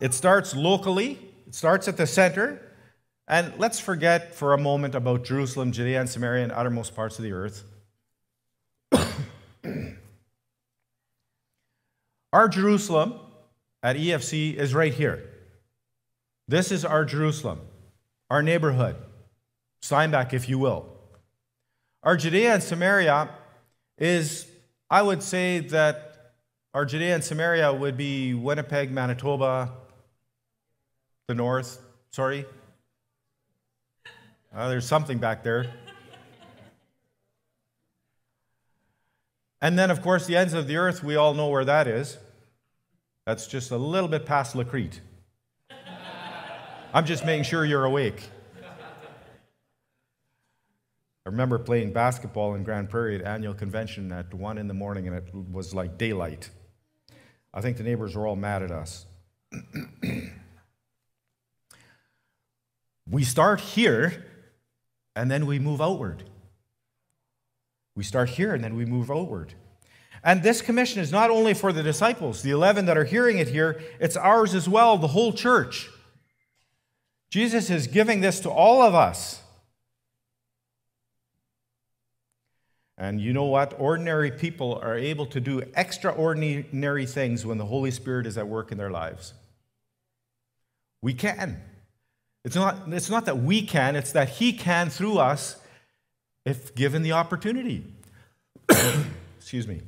It 0.00 0.14
starts 0.14 0.54
locally, 0.54 1.18
it 1.46 1.54
starts 1.54 1.86
at 1.86 1.96
the 1.96 2.06
center. 2.06 2.60
And 3.28 3.52
let's 3.58 3.78
forget 3.78 4.34
for 4.34 4.52
a 4.52 4.58
moment 4.58 4.96
about 4.96 5.24
Jerusalem, 5.24 5.70
Judea, 5.70 6.00
and 6.00 6.10
Samaria, 6.10 6.42
and 6.42 6.52
uttermost 6.52 6.96
parts 6.96 7.18
of 7.18 7.22
the 7.22 7.32
earth. 7.32 7.62
Our 12.32 12.48
Jerusalem 12.48 13.14
at 13.82 13.96
EFC 13.96 14.54
is 14.54 14.74
right 14.74 14.92
here. 14.92 15.24
This 16.48 16.72
is 16.72 16.84
our 16.84 17.04
Jerusalem, 17.04 17.60
our 18.28 18.42
neighborhood. 18.42 18.96
Steinbach, 19.82 20.34
if 20.34 20.48
you 20.48 20.58
will. 20.58 20.86
Our 22.02 22.16
Judea 22.16 22.54
and 22.54 22.62
Samaria 22.62 23.30
is, 23.98 24.46
I 24.90 25.02
would 25.02 25.22
say 25.22 25.60
that 25.60 26.32
our 26.74 26.84
Judea 26.84 27.14
and 27.14 27.24
Samaria 27.24 27.72
would 27.72 27.96
be 27.96 28.34
Winnipeg, 28.34 28.90
Manitoba, 28.90 29.72
the 31.26 31.34
north. 31.34 31.80
Sorry. 32.10 32.44
Uh, 34.54 34.68
there's 34.68 34.86
something 34.86 35.18
back 35.18 35.42
there. 35.42 35.72
And 39.62 39.78
then, 39.78 39.90
of 39.90 40.00
course, 40.00 40.26
the 40.26 40.36
ends 40.36 40.54
of 40.54 40.66
the 40.66 40.76
earth, 40.76 41.04
we 41.04 41.16
all 41.16 41.34
know 41.34 41.48
where 41.48 41.64
that 41.64 41.86
is. 41.86 42.16
That's 43.26 43.46
just 43.46 43.70
a 43.70 43.76
little 43.76 44.08
bit 44.08 44.24
past 44.24 44.56
La 44.56 44.64
Crete. 44.64 45.00
I'm 46.92 47.04
just 47.04 47.24
making 47.24 47.44
sure 47.44 47.64
you're 47.64 47.84
awake. 47.84 48.28
I 51.26 51.28
remember 51.28 51.58
playing 51.58 51.92
basketball 51.92 52.54
in 52.54 52.64
Grande 52.64 52.88
Prairie 52.88 53.16
at 53.16 53.22
annual 53.22 53.54
convention 53.54 54.10
at 54.10 54.32
1 54.32 54.58
in 54.58 54.66
the 54.66 54.74
morning, 54.74 55.06
and 55.06 55.16
it 55.16 55.32
was 55.52 55.74
like 55.74 55.98
daylight. 55.98 56.50
I 57.52 57.60
think 57.60 57.76
the 57.76 57.82
neighbors 57.82 58.16
were 58.16 58.26
all 58.26 58.36
mad 58.36 58.62
at 58.62 58.70
us. 58.70 59.04
we 63.10 63.22
start 63.22 63.60
here, 63.60 64.24
and 65.14 65.30
then 65.30 65.44
we 65.46 65.58
move 65.58 65.82
outward. 65.82 66.29
We 67.94 68.04
start 68.04 68.30
here, 68.30 68.54
and 68.54 68.62
then 68.62 68.76
we 68.76 68.84
move 68.84 69.10
outward. 69.10 69.54
And 70.22 70.42
this 70.42 70.60
commission 70.60 71.00
is 71.00 71.10
not 71.10 71.30
only 71.30 71.54
for 71.54 71.72
the 71.72 71.82
disciples, 71.82 72.42
the 72.42 72.50
11 72.50 72.86
that 72.86 72.98
are 72.98 73.04
hearing 73.04 73.38
it 73.38 73.48
here, 73.48 73.80
it's 73.98 74.16
ours 74.16 74.54
as 74.54 74.68
well, 74.68 74.98
the 74.98 75.08
whole 75.08 75.32
church. 75.32 75.88
Jesus 77.30 77.70
is 77.70 77.86
giving 77.86 78.20
this 78.20 78.40
to 78.40 78.50
all 78.50 78.82
of 78.82 78.94
us. 78.94 79.40
And 82.98 83.18
you 83.18 83.32
know 83.32 83.46
what? 83.46 83.74
Ordinary 83.78 84.30
people 84.30 84.78
are 84.82 84.94
able 84.94 85.24
to 85.26 85.40
do 85.40 85.62
extraordinary 85.74 87.06
things 87.06 87.46
when 87.46 87.56
the 87.56 87.64
Holy 87.64 87.90
Spirit 87.90 88.26
is 88.26 88.36
at 88.36 88.46
work 88.46 88.72
in 88.72 88.76
their 88.76 88.90
lives. 88.90 89.32
We 91.00 91.14
can. 91.14 91.62
It's 92.44 92.56
not, 92.56 92.76
it's 92.88 93.08
not 93.08 93.24
that 93.24 93.38
we 93.38 93.62
can, 93.62 93.96
it's 93.96 94.12
that 94.12 94.28
He 94.28 94.52
can 94.52 94.90
through 94.90 95.18
us 95.18 95.56
if 96.44 96.74
given 96.74 97.02
the 97.02 97.12
opportunity. 97.12 97.84
Excuse 99.38 99.66
me. 99.66 99.82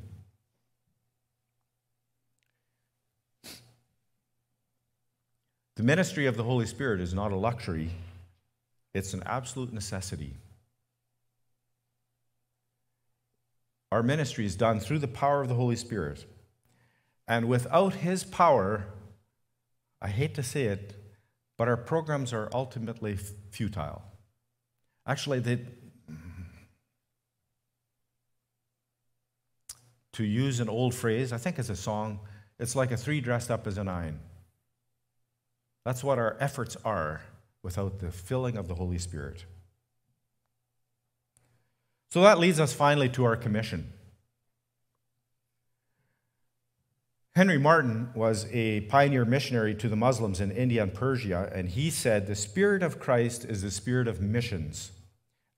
The 5.76 5.82
ministry 5.82 6.26
of 6.26 6.36
the 6.36 6.44
Holy 6.44 6.66
Spirit 6.66 7.00
is 7.00 7.14
not 7.14 7.32
a 7.32 7.36
luxury, 7.36 7.90
it's 8.94 9.14
an 9.14 9.22
absolute 9.24 9.72
necessity. 9.72 10.34
Our 13.90 14.02
ministry 14.02 14.46
is 14.46 14.56
done 14.56 14.80
through 14.80 15.00
the 15.00 15.08
power 15.08 15.42
of 15.42 15.48
the 15.48 15.54
Holy 15.54 15.76
Spirit. 15.76 16.24
And 17.28 17.46
without 17.46 17.94
His 17.94 18.24
power, 18.24 18.86
I 20.00 20.08
hate 20.08 20.34
to 20.36 20.42
say 20.42 20.64
it, 20.64 20.94
but 21.58 21.68
our 21.68 21.76
programs 21.76 22.32
are 22.32 22.48
ultimately 22.52 23.16
futile. 23.50 24.02
Actually, 25.06 25.40
they, 25.40 25.60
to 30.12 30.25
use 30.25 30.61
an 30.61 30.68
old 30.68 30.94
phrase, 30.94 31.33
I 31.33 31.38
think 31.38 31.59
it's 31.59 31.70
a 31.70 31.77
song, 31.77 32.20
it's 32.59 32.77
like 32.77 32.90
a 32.90 32.96
three 32.96 33.20
dressed 33.20 33.51
up 33.51 33.66
as 33.66 33.79
a 33.79 33.85
nine. 33.85 34.20
That's 35.85 36.05
what 36.05 36.18
our 36.18 36.37
efforts 36.38 36.77
are 36.85 37.22
without 37.62 37.98
the 37.98 38.11
filling 38.11 38.57
of 38.57 38.68
the 38.68 38.75
Holy 38.75 38.98
Spirit. 38.98 39.44
So 42.11 42.20
that 42.22 42.38
leads 42.38 42.61
us 42.61 42.72
finally 42.72 43.09
to 43.11 43.25
our 43.25 43.37
commission. 43.37 43.92
Henry 47.35 47.57
Martyn 47.57 48.11
was 48.14 48.46
a 48.53 48.83
pioneer 48.83 49.25
missionary 49.25 49.75
to 49.77 49.88
the 49.88 49.96
Muslims 49.96 50.38
in 50.38 50.51
India 50.51 50.83
and 50.83 50.92
Persia, 50.92 51.51
and 51.55 51.70
he 51.70 51.88
said, 51.88 52.27
The 52.27 52.35
Spirit 52.35 52.83
of 52.83 53.01
Christ 53.01 53.46
is 53.46 53.62
the 53.62 53.70
spirit 53.70 54.07
of 54.07 54.20
missions. 54.20 54.92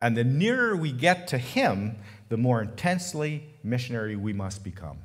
And 0.05 0.15
the 0.15 0.23
nearer 0.23 0.77
we 0.77 0.93
get 0.93 1.29
to 1.29 1.39
Him, 1.39 1.97
the 2.29 2.37
more 2.37 2.61
intensely 2.61 3.43
missionary 3.63 4.17
we 4.17 4.35
must 4.35 4.63
become. 4.63 4.99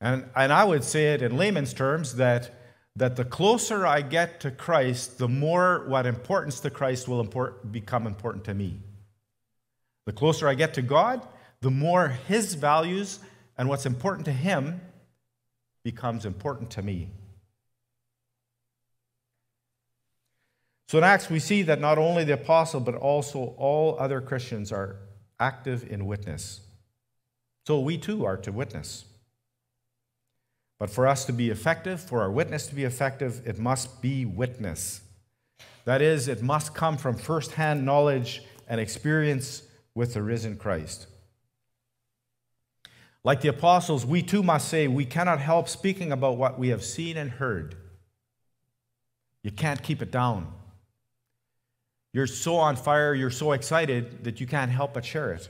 And, 0.00 0.24
and 0.34 0.50
I 0.50 0.64
would 0.64 0.82
say 0.82 1.12
it 1.12 1.20
in 1.20 1.36
layman's 1.36 1.74
terms 1.74 2.16
that, 2.16 2.50
that 2.96 3.16
the 3.16 3.26
closer 3.26 3.86
I 3.86 4.00
get 4.00 4.40
to 4.40 4.50
Christ, 4.50 5.18
the 5.18 5.28
more 5.28 5.84
what 5.86 6.06
importance 6.06 6.60
to 6.60 6.70
Christ 6.70 7.08
will 7.08 7.20
import, 7.20 7.70
become 7.70 8.06
important 8.06 8.44
to 8.44 8.54
me. 8.54 8.78
The 10.06 10.12
closer 10.12 10.48
I 10.48 10.54
get 10.54 10.72
to 10.74 10.82
God, 10.82 11.20
the 11.60 11.70
more 11.70 12.08
His 12.26 12.54
values 12.54 13.18
and 13.58 13.68
what's 13.68 13.84
important 13.84 14.24
to 14.24 14.32
Him 14.32 14.80
becomes 15.84 16.24
important 16.24 16.70
to 16.70 16.80
me. 16.80 17.10
So 20.90 20.98
in 20.98 21.04
Acts, 21.04 21.30
we 21.30 21.38
see 21.38 21.62
that 21.62 21.80
not 21.80 21.98
only 21.98 22.24
the 22.24 22.32
apostle, 22.32 22.80
but 22.80 22.96
also 22.96 23.54
all 23.56 23.96
other 24.00 24.20
Christians 24.20 24.72
are 24.72 24.96
active 25.38 25.88
in 25.88 26.04
witness. 26.04 26.62
So 27.64 27.78
we 27.78 27.96
too 27.96 28.24
are 28.24 28.36
to 28.38 28.50
witness. 28.50 29.04
But 30.80 30.90
for 30.90 31.06
us 31.06 31.24
to 31.26 31.32
be 31.32 31.48
effective, 31.48 32.00
for 32.00 32.22
our 32.22 32.30
witness 32.32 32.66
to 32.66 32.74
be 32.74 32.82
effective, 32.82 33.40
it 33.46 33.56
must 33.56 34.02
be 34.02 34.24
witness. 34.24 35.02
That 35.84 36.02
is, 36.02 36.26
it 36.26 36.42
must 36.42 36.74
come 36.74 36.96
from 36.96 37.14
firsthand 37.14 37.86
knowledge 37.86 38.42
and 38.66 38.80
experience 38.80 39.62
with 39.94 40.14
the 40.14 40.22
risen 40.22 40.56
Christ. 40.56 41.06
Like 43.22 43.42
the 43.42 43.48
apostles, 43.48 44.04
we 44.04 44.22
too 44.22 44.42
must 44.42 44.66
say 44.66 44.88
we 44.88 45.04
cannot 45.04 45.38
help 45.38 45.68
speaking 45.68 46.10
about 46.10 46.36
what 46.36 46.58
we 46.58 46.70
have 46.70 46.82
seen 46.82 47.16
and 47.16 47.30
heard. 47.30 47.76
You 49.44 49.52
can't 49.52 49.84
keep 49.84 50.02
it 50.02 50.10
down. 50.10 50.54
You're 52.12 52.26
so 52.26 52.56
on 52.56 52.76
fire, 52.76 53.14
you're 53.14 53.30
so 53.30 53.52
excited 53.52 54.24
that 54.24 54.40
you 54.40 54.46
can't 54.46 54.70
help 54.70 54.94
but 54.94 55.04
share 55.04 55.32
it. 55.32 55.48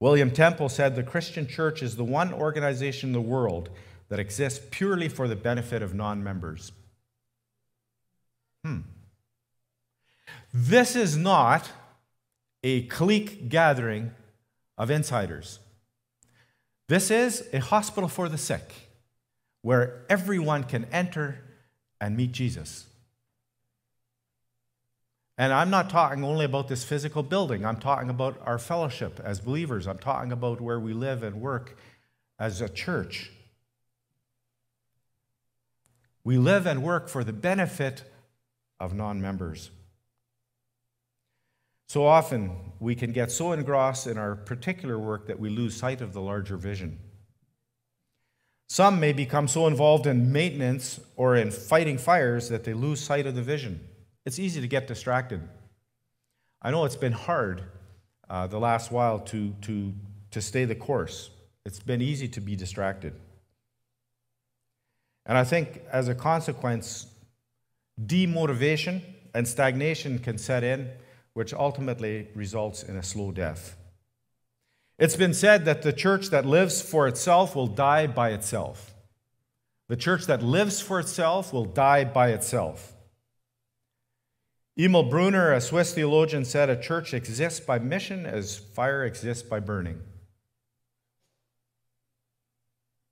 William 0.00 0.30
Temple 0.30 0.68
said 0.68 0.96
the 0.96 1.02
Christian 1.02 1.46
church 1.46 1.82
is 1.82 1.96
the 1.96 2.04
one 2.04 2.32
organization 2.32 3.10
in 3.10 3.12
the 3.12 3.20
world 3.20 3.70
that 4.08 4.18
exists 4.18 4.64
purely 4.70 5.08
for 5.08 5.28
the 5.28 5.36
benefit 5.36 5.82
of 5.82 5.94
non 5.94 6.22
members. 6.22 6.72
Hmm. 8.64 8.80
This 10.52 10.94
is 10.94 11.16
not 11.16 11.70
a 12.62 12.82
clique 12.82 13.48
gathering 13.48 14.12
of 14.78 14.90
insiders. 14.90 15.58
This 16.88 17.10
is 17.10 17.48
a 17.52 17.60
hospital 17.60 18.08
for 18.08 18.28
the 18.28 18.38
sick 18.38 18.90
where 19.62 20.04
everyone 20.08 20.64
can 20.64 20.84
enter 20.92 21.38
and 22.00 22.16
meet 22.16 22.32
Jesus. 22.32 22.86
And 25.36 25.52
I'm 25.52 25.70
not 25.70 25.90
talking 25.90 26.22
only 26.22 26.44
about 26.44 26.68
this 26.68 26.84
physical 26.84 27.22
building. 27.22 27.66
I'm 27.66 27.78
talking 27.78 28.08
about 28.08 28.40
our 28.44 28.58
fellowship 28.58 29.20
as 29.22 29.40
believers. 29.40 29.88
I'm 29.88 29.98
talking 29.98 30.30
about 30.30 30.60
where 30.60 30.78
we 30.78 30.92
live 30.92 31.22
and 31.22 31.40
work 31.40 31.76
as 32.38 32.60
a 32.60 32.68
church. 32.68 33.32
We 36.22 36.38
live 36.38 36.66
and 36.66 36.82
work 36.82 37.08
for 37.08 37.24
the 37.24 37.32
benefit 37.32 38.04
of 38.78 38.94
non 38.94 39.20
members. 39.20 39.70
So 41.86 42.06
often 42.06 42.72
we 42.80 42.94
can 42.94 43.12
get 43.12 43.30
so 43.30 43.52
engrossed 43.52 44.06
in 44.06 44.16
our 44.16 44.34
particular 44.34 44.98
work 44.98 45.26
that 45.26 45.38
we 45.38 45.50
lose 45.50 45.76
sight 45.76 46.00
of 46.00 46.12
the 46.12 46.20
larger 46.20 46.56
vision. 46.56 46.98
Some 48.68 48.98
may 48.98 49.12
become 49.12 49.46
so 49.48 49.66
involved 49.66 50.06
in 50.06 50.32
maintenance 50.32 50.98
or 51.16 51.36
in 51.36 51.50
fighting 51.50 51.98
fires 51.98 52.48
that 52.48 52.64
they 52.64 52.72
lose 52.72 53.00
sight 53.00 53.26
of 53.26 53.34
the 53.34 53.42
vision. 53.42 53.86
It's 54.24 54.38
easy 54.38 54.60
to 54.60 54.68
get 54.68 54.86
distracted. 54.86 55.40
I 56.62 56.70
know 56.70 56.84
it's 56.84 56.96
been 56.96 57.12
hard 57.12 57.62
uh, 58.30 58.46
the 58.46 58.58
last 58.58 58.90
while 58.90 59.18
to, 59.20 59.54
to, 59.62 59.92
to 60.30 60.40
stay 60.40 60.64
the 60.64 60.74
course. 60.74 61.30
It's 61.66 61.80
been 61.80 62.00
easy 62.00 62.28
to 62.28 62.40
be 62.40 62.56
distracted. 62.56 63.14
And 65.26 65.36
I 65.36 65.44
think 65.44 65.82
as 65.90 66.08
a 66.08 66.14
consequence, 66.14 67.06
demotivation 68.02 69.02
and 69.34 69.46
stagnation 69.46 70.18
can 70.18 70.38
set 70.38 70.64
in, 70.64 70.90
which 71.34 71.52
ultimately 71.52 72.28
results 72.34 72.82
in 72.82 72.96
a 72.96 73.02
slow 73.02 73.32
death. 73.32 73.76
It's 74.98 75.16
been 75.16 75.34
said 75.34 75.64
that 75.64 75.82
the 75.82 75.92
church 75.92 76.28
that 76.30 76.46
lives 76.46 76.80
for 76.80 77.08
itself 77.08 77.56
will 77.56 77.66
die 77.66 78.06
by 78.06 78.30
itself. 78.30 78.94
The 79.88 79.96
church 79.96 80.26
that 80.26 80.42
lives 80.42 80.80
for 80.80 81.00
itself 81.00 81.52
will 81.52 81.64
die 81.64 82.04
by 82.04 82.30
itself. 82.30 82.93
Emil 84.76 85.04
Brunner, 85.04 85.52
a 85.52 85.60
Swiss 85.60 85.94
theologian, 85.94 86.44
said 86.44 86.68
a 86.68 86.80
church 86.80 87.14
exists 87.14 87.60
by 87.60 87.78
mission 87.78 88.26
as 88.26 88.58
fire 88.58 89.04
exists 89.04 89.42
by 89.42 89.60
burning. 89.60 90.00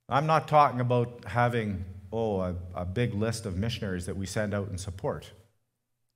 I'm 0.09 0.25
not 0.25 0.49
talking 0.49 0.81
about 0.81 1.23
having, 1.25 1.85
oh, 2.11 2.41
a, 2.41 2.55
a, 2.75 2.85
big 2.85 3.13
list 3.13 3.45
of 3.45 3.55
missionaries 3.55 4.05
that 4.07 4.17
we 4.17 4.25
send 4.25 4.53
out 4.53 4.67
and 4.67 4.79
support. 4.79 5.31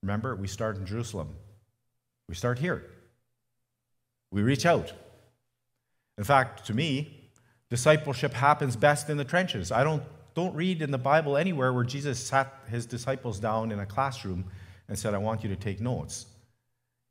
Remember, 0.04 0.36
we 0.36 0.48
start 0.48 0.76
in 0.76 0.86
Jerusalem. 0.86 1.30
We 2.28 2.36
start 2.36 2.60
here. 2.60 2.84
We 4.32 4.42
reach 4.42 4.66
out. 4.66 4.92
In 6.18 6.26
fact, 6.26 6.66
to 6.68 6.74
me, 6.74 7.30
discipleship 7.70 8.34
happens 8.34 8.76
best 8.76 9.10
in 9.10 9.16
the 9.16 9.24
trenches. 9.24 9.72
I 9.72 9.86
don't, 9.86 10.04
don't 10.36 10.54
read 10.54 10.82
in 10.82 10.92
the 10.92 10.98
Bible 10.98 11.38
anywhere 11.38 11.72
where 11.72 11.86
Jesus 11.86 12.20
sat 12.20 12.54
his 12.70 12.86
disciples 12.86 13.40
down 13.40 13.72
in 13.72 13.80
a 13.80 13.86
classroom 13.86 14.44
and 14.88 14.98
said, 14.98 15.14
I 15.14 15.18
want 15.18 15.44
you 15.44 15.50
to 15.50 15.56
take 15.56 15.80
notes. 15.82 16.26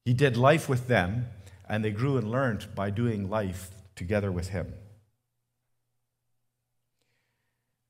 He 0.04 0.14
did 0.14 0.36
life 0.36 0.68
with 0.68 0.86
them, 0.86 1.26
and 1.68 1.84
they 1.84 1.90
grew 1.90 2.16
and 2.16 2.30
learned 2.30 2.74
by 2.74 2.90
doing 2.90 3.28
life 3.28 3.70
together 3.94 4.30
with 4.30 4.48
him. 4.48 4.72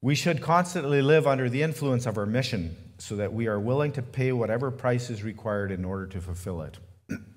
We 0.00 0.14
should 0.14 0.40
constantly 0.40 1.02
live 1.02 1.26
under 1.26 1.48
the 1.48 1.62
influence 1.62 2.06
of 2.06 2.16
our 2.16 2.26
mission 2.26 2.76
so 2.98 3.16
that 3.16 3.32
we 3.32 3.46
are 3.48 3.58
willing 3.58 3.92
to 3.92 4.02
pay 4.02 4.32
whatever 4.32 4.70
price 4.70 5.10
is 5.10 5.22
required 5.22 5.70
in 5.70 5.84
order 5.84 6.06
to 6.06 6.20
fulfill 6.20 6.62
it. 6.62 6.78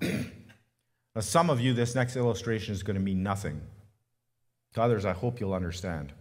now, 1.14 1.20
some 1.20 1.50
of 1.50 1.60
you, 1.60 1.74
this 1.74 1.94
next 1.94 2.16
illustration 2.16 2.72
is 2.72 2.82
going 2.82 2.96
to 2.96 3.02
mean 3.02 3.22
nothing. 3.22 3.60
To 4.74 4.82
others, 4.82 5.04
I 5.04 5.12
hope 5.12 5.40
you'll 5.40 5.54
understand. 5.54 6.12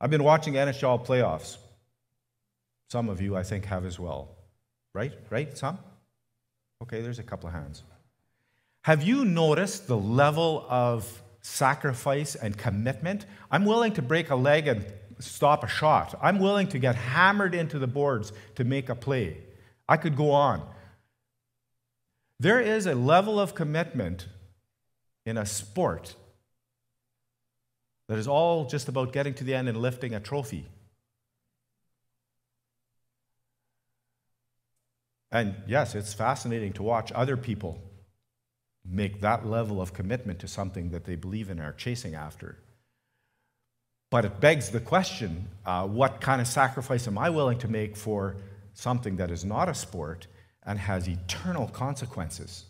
I've 0.00 0.10
been 0.10 0.24
watching 0.24 0.54
NHL 0.54 1.04
playoffs. 1.04 1.58
Some 2.88 3.08
of 3.08 3.20
you, 3.20 3.36
I 3.36 3.42
think, 3.42 3.66
have 3.66 3.84
as 3.84 3.98
well. 3.98 4.37
Right? 4.94 5.12
Right? 5.30 5.56
Some? 5.56 5.78
Okay, 6.82 7.00
there's 7.00 7.18
a 7.18 7.24
couple 7.24 7.48
of 7.48 7.54
hands. 7.54 7.82
Have 8.82 9.02
you 9.02 9.24
noticed 9.24 9.86
the 9.86 9.96
level 9.96 10.64
of 10.68 11.22
sacrifice 11.42 12.34
and 12.34 12.56
commitment? 12.56 13.26
I'm 13.50 13.64
willing 13.64 13.92
to 13.94 14.02
break 14.02 14.30
a 14.30 14.36
leg 14.36 14.68
and 14.68 14.84
stop 15.18 15.64
a 15.64 15.68
shot. 15.68 16.18
I'm 16.22 16.38
willing 16.38 16.68
to 16.68 16.78
get 16.78 16.94
hammered 16.94 17.54
into 17.54 17.78
the 17.78 17.86
boards 17.86 18.32
to 18.54 18.64
make 18.64 18.88
a 18.88 18.94
play. 18.94 19.38
I 19.88 19.96
could 19.96 20.16
go 20.16 20.30
on. 20.30 20.66
There 22.40 22.60
is 22.60 22.86
a 22.86 22.94
level 22.94 23.40
of 23.40 23.54
commitment 23.54 24.28
in 25.26 25.36
a 25.36 25.44
sport 25.44 26.14
that 28.08 28.18
is 28.18 28.28
all 28.28 28.64
just 28.64 28.88
about 28.88 29.12
getting 29.12 29.34
to 29.34 29.44
the 29.44 29.54
end 29.54 29.68
and 29.68 29.76
lifting 29.76 30.14
a 30.14 30.20
trophy. 30.20 30.66
And 35.30 35.54
yes, 35.66 35.94
it's 35.94 36.14
fascinating 36.14 36.72
to 36.74 36.82
watch 36.82 37.12
other 37.12 37.36
people 37.36 37.78
make 38.84 39.20
that 39.20 39.46
level 39.46 39.80
of 39.80 39.92
commitment 39.92 40.38
to 40.38 40.48
something 40.48 40.90
that 40.90 41.04
they 41.04 41.14
believe 41.14 41.50
in 41.50 41.58
and 41.58 41.68
are 41.68 41.72
chasing 41.72 42.14
after. 42.14 42.56
But 44.10 44.24
it 44.24 44.40
begs 44.40 44.70
the 44.70 44.80
question 44.80 45.48
uh, 45.66 45.86
what 45.86 46.20
kind 46.20 46.40
of 46.40 46.46
sacrifice 46.46 47.06
am 47.06 47.18
I 47.18 47.28
willing 47.28 47.58
to 47.58 47.68
make 47.68 47.96
for 47.96 48.36
something 48.72 49.16
that 49.16 49.30
is 49.30 49.44
not 49.44 49.68
a 49.68 49.74
sport 49.74 50.26
and 50.64 50.78
has 50.78 51.08
eternal 51.08 51.68
consequences? 51.68 52.64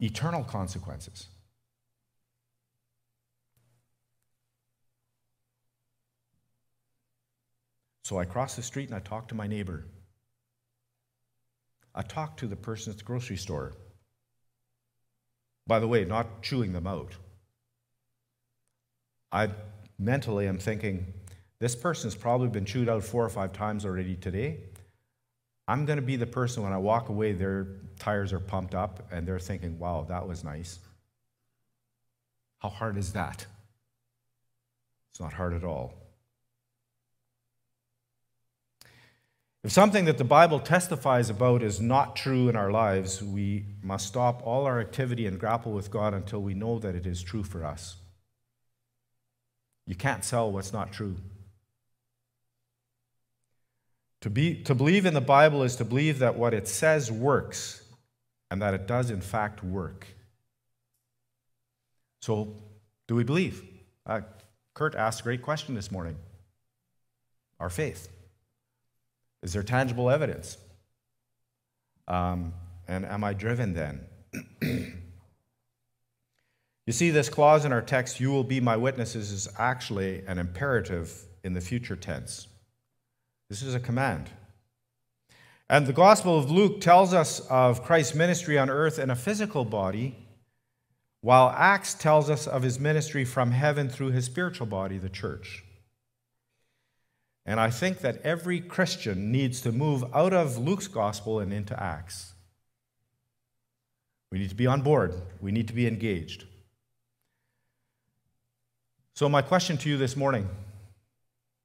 Eternal 0.00 0.42
consequences. 0.44 1.28
So 8.04 8.18
I 8.18 8.24
cross 8.24 8.56
the 8.56 8.62
street 8.62 8.88
and 8.88 8.96
I 8.96 9.00
talk 9.00 9.28
to 9.28 9.34
my 9.34 9.46
neighbor. 9.46 9.84
I 11.94 12.02
talked 12.02 12.40
to 12.40 12.46
the 12.46 12.56
person 12.56 12.92
at 12.92 12.98
the 12.98 13.04
grocery 13.04 13.36
store. 13.36 13.72
By 15.66 15.78
the 15.78 15.88
way, 15.88 16.04
not 16.04 16.42
chewing 16.42 16.72
them 16.72 16.86
out. 16.86 17.12
I 19.32 19.50
mentally 19.98 20.46
am 20.46 20.58
thinking, 20.58 21.12
this 21.58 21.74
person's 21.74 22.14
probably 22.14 22.48
been 22.48 22.64
chewed 22.64 22.88
out 22.88 23.04
four 23.04 23.24
or 23.24 23.28
five 23.28 23.52
times 23.52 23.84
already 23.84 24.16
today. 24.16 24.58
I'm 25.66 25.86
going 25.86 25.96
to 25.96 26.02
be 26.02 26.16
the 26.16 26.26
person 26.26 26.62
when 26.62 26.72
I 26.72 26.78
walk 26.78 27.08
away, 27.08 27.32
their 27.32 27.66
tires 27.98 28.32
are 28.32 28.40
pumped 28.40 28.74
up 28.74 29.08
and 29.10 29.26
they're 29.26 29.38
thinking, 29.38 29.78
wow, 29.78 30.04
that 30.08 30.28
was 30.28 30.44
nice. 30.44 30.78
How 32.58 32.68
hard 32.68 32.98
is 32.98 33.12
that? 33.14 33.46
It's 35.10 35.20
not 35.20 35.32
hard 35.32 35.54
at 35.54 35.64
all. 35.64 35.94
If 39.64 39.72
something 39.72 40.04
that 40.04 40.18
the 40.18 40.24
Bible 40.24 40.60
testifies 40.60 41.30
about 41.30 41.62
is 41.62 41.80
not 41.80 42.16
true 42.16 42.50
in 42.50 42.54
our 42.54 42.70
lives, 42.70 43.22
we 43.22 43.64
must 43.82 44.06
stop 44.06 44.46
all 44.46 44.66
our 44.66 44.78
activity 44.78 45.26
and 45.26 45.40
grapple 45.40 45.72
with 45.72 45.90
God 45.90 46.12
until 46.12 46.42
we 46.42 46.52
know 46.52 46.78
that 46.80 46.94
it 46.94 47.06
is 47.06 47.22
true 47.22 47.42
for 47.42 47.64
us. 47.64 47.96
You 49.86 49.94
can't 49.94 50.22
sell 50.22 50.52
what's 50.52 50.74
not 50.74 50.92
true. 50.92 51.16
To, 54.20 54.28
be, 54.28 54.62
to 54.64 54.74
believe 54.74 55.06
in 55.06 55.14
the 55.14 55.22
Bible 55.22 55.62
is 55.62 55.76
to 55.76 55.84
believe 55.86 56.18
that 56.18 56.36
what 56.36 56.52
it 56.52 56.68
says 56.68 57.10
works 57.10 57.82
and 58.50 58.60
that 58.60 58.74
it 58.74 58.86
does, 58.86 59.10
in 59.10 59.22
fact, 59.22 59.64
work. 59.64 60.06
So, 62.20 62.54
do 63.06 63.14
we 63.14 63.24
believe? 63.24 63.62
Uh, 64.04 64.20
Kurt 64.74 64.94
asked 64.94 65.20
a 65.20 65.24
great 65.24 65.40
question 65.40 65.74
this 65.74 65.90
morning. 65.90 66.16
our 67.58 67.70
faith? 67.70 68.10
Is 69.44 69.52
there 69.52 69.62
tangible 69.62 70.10
evidence? 70.10 70.56
Um, 72.08 72.54
and 72.88 73.04
am 73.04 73.22
I 73.22 73.34
driven 73.34 73.74
then? 73.74 74.00
you 74.62 75.02
see, 76.92 77.10
this 77.10 77.28
clause 77.28 77.66
in 77.66 77.72
our 77.72 77.82
text, 77.82 78.20
you 78.20 78.30
will 78.30 78.42
be 78.42 78.58
my 78.58 78.78
witnesses, 78.78 79.30
is 79.30 79.46
actually 79.58 80.22
an 80.26 80.38
imperative 80.38 81.26
in 81.44 81.52
the 81.52 81.60
future 81.60 81.94
tense. 81.94 82.48
This 83.50 83.62
is 83.62 83.74
a 83.74 83.80
command. 83.80 84.30
And 85.68 85.86
the 85.86 85.92
Gospel 85.92 86.38
of 86.38 86.50
Luke 86.50 86.80
tells 86.80 87.12
us 87.12 87.40
of 87.50 87.82
Christ's 87.82 88.14
ministry 88.14 88.58
on 88.58 88.70
earth 88.70 88.98
in 88.98 89.10
a 89.10 89.16
physical 89.16 89.66
body, 89.66 90.16
while 91.20 91.52
Acts 91.54 91.92
tells 91.92 92.30
us 92.30 92.46
of 92.46 92.62
his 92.62 92.80
ministry 92.80 93.26
from 93.26 93.50
heaven 93.50 93.90
through 93.90 94.12
his 94.12 94.24
spiritual 94.24 94.66
body, 94.66 94.96
the 94.96 95.10
church. 95.10 95.64
And 97.46 97.60
I 97.60 97.70
think 97.70 98.00
that 98.00 98.22
every 98.22 98.60
Christian 98.60 99.30
needs 99.30 99.60
to 99.62 99.72
move 99.72 100.04
out 100.14 100.32
of 100.32 100.56
Luke's 100.56 100.88
gospel 100.88 101.40
and 101.40 101.52
into 101.52 101.80
Acts. 101.80 102.32
We 104.30 104.38
need 104.38 104.48
to 104.48 104.56
be 104.56 104.66
on 104.66 104.82
board, 104.82 105.14
we 105.40 105.52
need 105.52 105.68
to 105.68 105.74
be 105.74 105.86
engaged. 105.86 106.44
So, 109.14 109.28
my 109.28 109.42
question 109.42 109.76
to 109.78 109.88
you 109.88 109.96
this 109.96 110.16
morning 110.16 110.48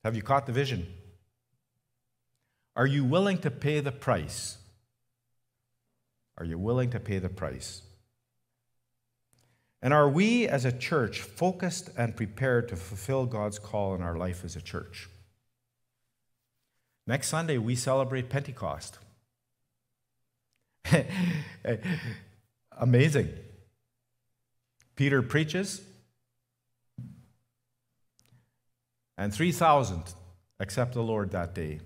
have 0.04 0.16
you 0.16 0.22
caught 0.22 0.46
the 0.46 0.52
vision? 0.52 0.88
Are 2.76 2.88
you 2.88 3.04
willing 3.04 3.40
to 3.40 3.52
pay 3.52 3.80
the 3.80 3.92
price? 3.92 4.58
Are 6.38 6.46
you 6.46 6.58
willing 6.58 6.92
to 6.92 7.00
pay 7.00 7.20
the 7.20 7.30
price? 7.30 7.82
And 9.82 9.94
are 9.94 10.10
we 10.10 10.48
as 10.48 10.66
a 10.66 10.72
church 10.72 11.22
focused 11.22 11.90
and 11.98 12.16
prepared 12.16 12.70
to 12.70 12.76
fulfill 12.76 13.26
God's 13.26 13.60
call 13.60 13.96
in 13.96 14.02
our 14.02 14.16
life 14.16 14.46
as 14.46 14.56
a 14.56 14.62
church? 14.62 15.10
Next 17.10 17.30
Sunday, 17.30 17.58
we 17.58 17.76
celebrate 17.76 18.30
Pentecost. 18.30 19.00
Amazing. 22.80 23.34
Peter 24.96 25.24
preaches, 25.24 25.82
and 29.18 29.34
3,000 29.34 30.04
accept 30.60 30.94
the 30.94 31.02
Lord 31.02 31.32
that 31.32 31.56
day. 31.56 31.80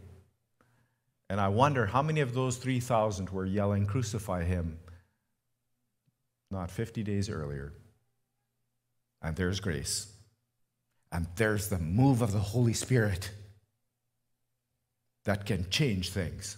And 1.30 1.40
I 1.40 1.48
wonder 1.48 1.86
how 1.86 2.02
many 2.02 2.20
of 2.20 2.34
those 2.34 2.58
3,000 2.58 3.30
were 3.30 3.46
yelling, 3.46 3.86
Crucify 3.86 4.44
him, 4.44 4.78
not 6.52 6.70
50 6.70 7.02
days 7.02 7.30
earlier. 7.30 7.72
And 9.22 9.38
there's 9.38 9.62
grace. 9.62 10.12
And 11.14 11.28
there's 11.38 11.70
the 11.70 11.80
move 11.80 12.22
of 12.22 12.34
the 12.34 12.40
Holy 12.40 12.74
Spirit 12.74 13.32
that 15.26 15.46
can 15.46 15.70
change 15.70 16.10
things. 16.10 16.58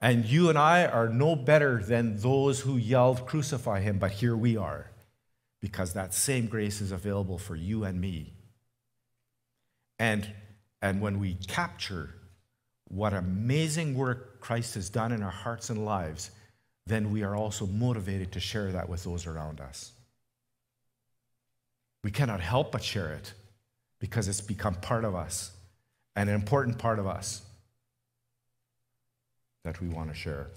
And 0.00 0.24
you 0.24 0.48
and 0.48 0.58
I 0.58 0.86
are 0.86 1.08
no 1.08 1.36
better 1.36 1.82
than 1.82 2.18
those 2.18 2.60
who 2.60 2.76
yelled, 2.76 3.26
Crucify 3.26 3.80
him, 3.80 3.98
but 3.98 4.12
here 4.12 4.36
we 4.36 4.56
are, 4.56 4.90
because 5.60 5.92
that 5.92 6.14
same 6.14 6.46
grace 6.46 6.80
is 6.80 6.90
available 6.90 7.38
for 7.38 7.54
you 7.54 7.84
and 7.84 8.00
me. 8.00 8.32
And 9.98 10.26
and 10.82 11.00
when 11.00 11.18
we 11.20 11.34
capture 11.34 12.14
what 12.88 13.12
amazing 13.12 13.94
work 13.94 14.40
Christ 14.40 14.74
has 14.74 14.88
done 14.88 15.12
in 15.12 15.22
our 15.22 15.30
hearts 15.30 15.70
and 15.70 15.84
lives, 15.84 16.30
then 16.86 17.12
we 17.12 17.22
are 17.22 17.36
also 17.36 17.66
motivated 17.66 18.32
to 18.32 18.40
share 18.40 18.72
that 18.72 18.88
with 18.88 19.04
those 19.04 19.26
around 19.26 19.60
us. 19.60 19.92
We 22.02 22.10
cannot 22.10 22.40
help 22.40 22.72
but 22.72 22.82
share 22.82 23.12
it 23.12 23.34
because 23.98 24.26
it's 24.26 24.40
become 24.40 24.74
part 24.74 25.04
of 25.04 25.14
us, 25.14 25.52
an 26.16 26.28
important 26.28 26.78
part 26.78 26.98
of 26.98 27.06
us 27.06 27.42
that 29.64 29.80
we 29.80 29.88
want 29.88 30.08
to 30.08 30.14
share. 30.14 30.48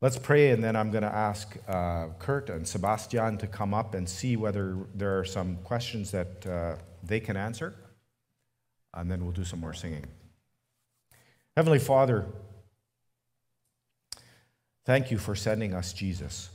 Let's 0.00 0.18
pray, 0.18 0.50
and 0.50 0.62
then 0.62 0.76
I'm 0.76 0.90
going 0.90 1.02
to 1.02 1.14
ask 1.14 1.56
uh, 1.66 2.08
Kurt 2.18 2.50
and 2.50 2.66
Sebastian 2.66 3.38
to 3.38 3.46
come 3.46 3.74
up 3.74 3.94
and 3.94 4.08
see 4.08 4.36
whether 4.36 4.76
there 4.94 5.18
are 5.18 5.24
some 5.24 5.56
questions 5.64 6.12
that 6.12 6.46
uh, 6.46 6.76
they 7.02 7.18
can 7.18 7.36
answer 7.36 7.74
and 8.94 9.10
then 9.10 9.22
we'll 9.22 9.32
do 9.32 9.44
some 9.44 9.60
more 9.60 9.74
singing. 9.74 10.04
Heavenly 11.56 11.78
Father, 11.78 12.26
thank 14.84 15.10
you 15.10 15.18
for 15.18 15.34
sending 15.34 15.74
us 15.74 15.92
Jesus, 15.92 16.50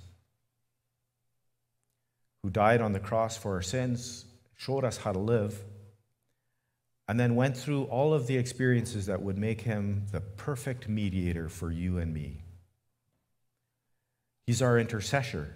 who 2.42 2.50
died 2.50 2.82
on 2.82 2.94
the 2.94 3.00
cross 3.00 3.38
for 3.38 3.56
our 3.56 3.62
sins, 3.62 4.26
showed 4.58 4.84
us 4.84 4.98
how 4.98 5.12
to 5.12 5.20
live, 5.20 5.62
and 7.08 7.20
then 7.20 7.36
went 7.36 7.58
through 7.58 7.84
all 7.86 8.14
of 8.14 8.28
the 8.28 8.38
experiences 8.38 9.06
that 9.08 9.22
would 9.22 9.38
make 9.38 9.62
him 9.62 10.06
the 10.12 10.22
perfect 10.22 10.88
mediator 10.88 11.50
for 11.50 11.72
you 11.72 11.98
and 11.98 12.14
me. 12.14 12.44
He's 14.46 14.62
our 14.62 14.78
intercessor 14.78 15.56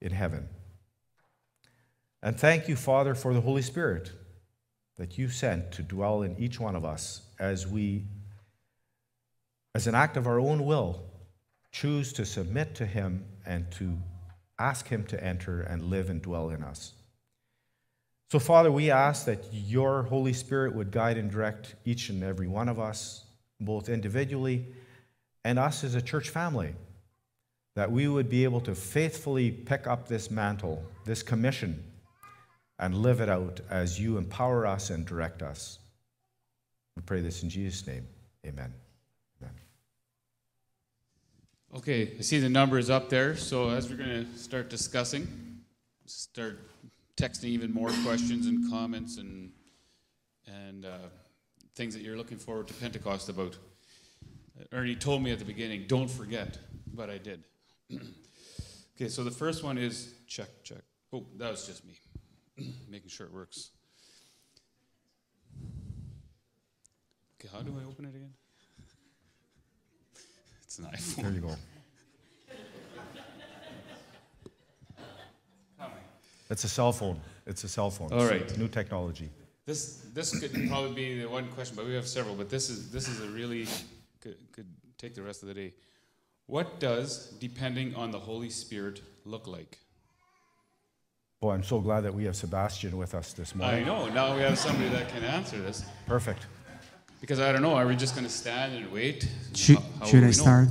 in 0.00 0.12
heaven. 0.12 0.48
And 2.22 2.38
thank 2.38 2.68
you, 2.68 2.76
Father, 2.76 3.14
for 3.14 3.32
the 3.32 3.40
Holy 3.40 3.62
Spirit 3.62 4.12
that 4.96 5.16
you 5.16 5.28
sent 5.28 5.72
to 5.72 5.82
dwell 5.82 6.22
in 6.22 6.38
each 6.38 6.60
one 6.60 6.76
of 6.76 6.84
us 6.84 7.22
as 7.38 7.66
we, 7.66 8.04
as 9.74 9.86
an 9.86 9.94
act 9.94 10.18
of 10.18 10.26
our 10.26 10.38
own 10.38 10.66
will, 10.66 11.02
choose 11.72 12.12
to 12.14 12.26
submit 12.26 12.74
to 12.74 12.84
Him 12.84 13.24
and 13.46 13.70
to 13.72 13.96
ask 14.58 14.88
Him 14.88 15.04
to 15.06 15.22
enter 15.24 15.62
and 15.62 15.84
live 15.84 16.10
and 16.10 16.20
dwell 16.20 16.50
in 16.50 16.62
us. 16.62 16.92
So, 18.30 18.38
Father, 18.38 18.70
we 18.70 18.92
ask 18.92 19.26
that 19.26 19.44
your 19.52 20.04
Holy 20.04 20.32
Spirit 20.32 20.72
would 20.72 20.92
guide 20.92 21.18
and 21.18 21.28
direct 21.28 21.74
each 21.84 22.10
and 22.10 22.22
every 22.22 22.46
one 22.46 22.68
of 22.68 22.78
us, 22.78 23.24
both 23.58 23.88
individually 23.88 24.66
and 25.44 25.58
us 25.58 25.82
as 25.82 25.96
a 25.96 26.02
church 26.02 26.28
family, 26.28 26.76
that 27.74 27.90
we 27.90 28.06
would 28.06 28.28
be 28.28 28.44
able 28.44 28.60
to 28.60 28.74
faithfully 28.76 29.50
pick 29.50 29.88
up 29.88 30.06
this 30.06 30.30
mantle, 30.30 30.80
this 31.04 31.24
commission 31.24 31.82
and 32.78 32.94
live 32.94 33.20
it 33.20 33.28
out 33.28 33.60
as 33.68 33.98
you 33.98 34.16
empower 34.16 34.64
us 34.64 34.90
and 34.90 35.04
direct 35.04 35.42
us. 35.42 35.80
We 36.94 37.02
pray 37.02 37.22
this 37.22 37.42
in 37.42 37.50
Jesus' 37.50 37.84
name. 37.84 38.06
Amen. 38.46 38.72
Amen. 39.42 39.54
Okay, 41.78 42.12
I 42.16 42.22
see 42.22 42.38
the 42.38 42.48
numbers 42.48 42.90
up 42.90 43.08
there. 43.08 43.34
So 43.36 43.70
as 43.70 43.90
we're 43.90 43.96
going 43.96 44.24
to 44.24 44.38
start 44.38 44.70
discussing, 44.70 45.26
start 46.06 46.60
texting 47.20 47.44
even 47.44 47.72
more 47.74 47.90
questions 48.02 48.46
and 48.46 48.70
comments 48.70 49.18
and 49.18 49.52
and 50.46 50.86
uh, 50.86 51.08
things 51.74 51.92
that 51.92 52.02
you're 52.02 52.16
looking 52.16 52.38
forward 52.38 52.66
to 52.68 52.74
Pentecost 52.74 53.28
about. 53.28 53.56
Ernie 54.72 54.96
told 54.96 55.22
me 55.22 55.30
at 55.30 55.38
the 55.38 55.44
beginning, 55.44 55.84
don't 55.86 56.10
forget, 56.10 56.58
but 56.94 57.10
I 57.10 57.18
did. 57.18 57.44
okay, 58.96 59.08
so 59.08 59.22
the 59.22 59.30
first 59.30 59.62
one 59.62 59.76
is 59.78 60.14
check, 60.26 60.48
check. 60.64 60.82
Oh, 61.12 61.24
that 61.36 61.50
was 61.50 61.66
just 61.66 61.84
me. 61.84 61.94
making 62.88 63.10
sure 63.10 63.26
it 63.26 63.32
works. 63.32 63.70
Okay, 67.38 67.48
how 67.52 67.62
do 67.62 67.74
I 67.80 67.88
open 67.88 68.06
it 68.06 68.14
again? 68.16 68.32
It's 70.62 70.78
an 70.78 70.84
iPhone. 70.84 71.22
There 71.22 71.32
you 71.32 71.40
go. 71.40 71.56
It's 76.50 76.64
a 76.64 76.68
cell 76.68 76.92
phone. 76.92 77.20
It's 77.46 77.64
a 77.64 77.68
cell 77.68 77.90
phone. 77.90 78.12
All 78.12 78.26
right. 78.26 78.58
New 78.58 78.68
technology. 78.68 79.30
This 79.66 80.04
this 80.12 80.38
could 80.38 80.52
probably 80.68 80.94
be 80.94 81.20
the 81.20 81.28
one 81.28 81.48
question, 81.48 81.76
but 81.76 81.86
we 81.86 81.94
have 81.94 82.08
several. 82.08 82.34
But 82.34 82.50
this 82.50 82.68
is 82.70 82.90
this 82.90 83.08
is 83.08 83.20
a 83.20 83.28
really 83.28 83.66
could, 84.20 84.36
could 84.52 84.66
take 84.98 85.14
the 85.14 85.22
rest 85.22 85.42
of 85.42 85.48
the 85.48 85.54
day. 85.54 85.74
What 86.46 86.80
does 86.80 87.30
depending 87.38 87.94
on 87.94 88.10
the 88.10 88.18
Holy 88.18 88.50
Spirit 88.50 89.00
look 89.24 89.46
like? 89.46 89.78
Boy, 91.40 91.52
I'm 91.52 91.62
so 91.62 91.80
glad 91.80 92.00
that 92.00 92.12
we 92.12 92.24
have 92.24 92.36
Sebastian 92.36 92.98
with 92.98 93.14
us 93.14 93.32
this 93.32 93.54
morning. 93.54 93.84
I 93.84 93.86
know. 93.86 94.08
Now 94.10 94.34
we 94.34 94.42
have 94.42 94.58
somebody 94.58 94.90
that 94.90 95.08
can 95.08 95.24
answer 95.24 95.58
this. 95.58 95.84
Perfect. 96.06 96.46
Because 97.20 97.38
I 97.38 97.52
don't 97.52 97.62
know, 97.62 97.74
are 97.74 97.86
we 97.86 97.96
just 97.96 98.14
going 98.14 98.26
to 98.26 98.32
stand 98.32 98.74
and 98.74 98.90
wait? 98.92 99.28
Should, 99.54 99.76
how, 99.76 99.84
how 100.00 100.06
should 100.06 100.24
I 100.24 100.32
start? 100.32 100.68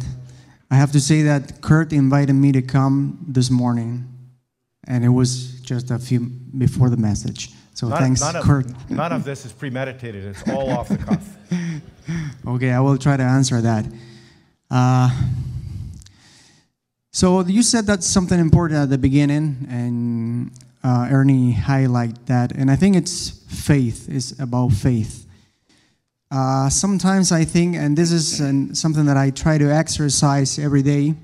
I 0.70 0.76
have 0.76 0.92
to 0.92 1.00
say 1.00 1.24
that 1.24 1.62
Kurt 1.62 1.94
invited 1.94 2.34
me 2.34 2.52
to 2.52 2.62
come 2.62 3.26
this 3.28 3.50
morning, 3.50 4.08
and 4.88 5.04
it 5.04 5.10
was 5.10 5.60
just 5.62 5.92
a 5.92 6.00
few 6.00 6.22
before 6.58 6.89
the 6.89 6.98
message. 6.98 7.52
So 7.74 7.88
none, 7.88 8.00
thanks, 8.00 8.22
none 8.22 8.44
Kurt. 8.44 8.89
None 8.89 9.12
of 9.12 9.24
this 9.24 9.46
is 9.46 9.54
premeditated. 9.54 10.26
It's 10.26 10.50
all 10.50 10.70
off 10.70 10.89
the 10.89 10.98
cuff. 10.98 11.38
okay, 12.48 12.72
I 12.72 12.80
will 12.80 12.98
try 12.98 13.15
to 13.15 13.24
answer 13.24 13.62
that. 13.62 13.86
Uh, 14.70 15.10
so 17.12 17.42
you 17.46 17.63
said 17.63 17.86
that's 17.86 18.06
something 18.06 18.39
important 18.39 18.80
at 18.80 18.89
the 18.89 18.98
beginning, 18.98 19.68
and 19.70 20.52
uh, 20.84 21.08
Ernie 21.12 21.52
highlight 21.52 22.26
that, 22.28 22.52
and 22.52 22.70
I 22.70 22.76
think 22.76 22.96
it's 22.96 23.30
faith. 23.48 24.08
It's 24.10 24.38
about 24.39 24.74
faith. 24.74 25.26
Uh, 26.32 26.70
sometimes 26.70 27.32
I 27.32 27.44
think, 27.44 27.76
and 27.76 27.98
this 27.98 28.12
is 28.12 28.39
an, 28.39 28.76
something 28.76 29.06
that 29.06 29.18
I 29.18 29.32
try 29.32 29.58
to 29.58 29.74
exercise 29.74 30.60
every 30.60 30.84
day. 30.84 31.15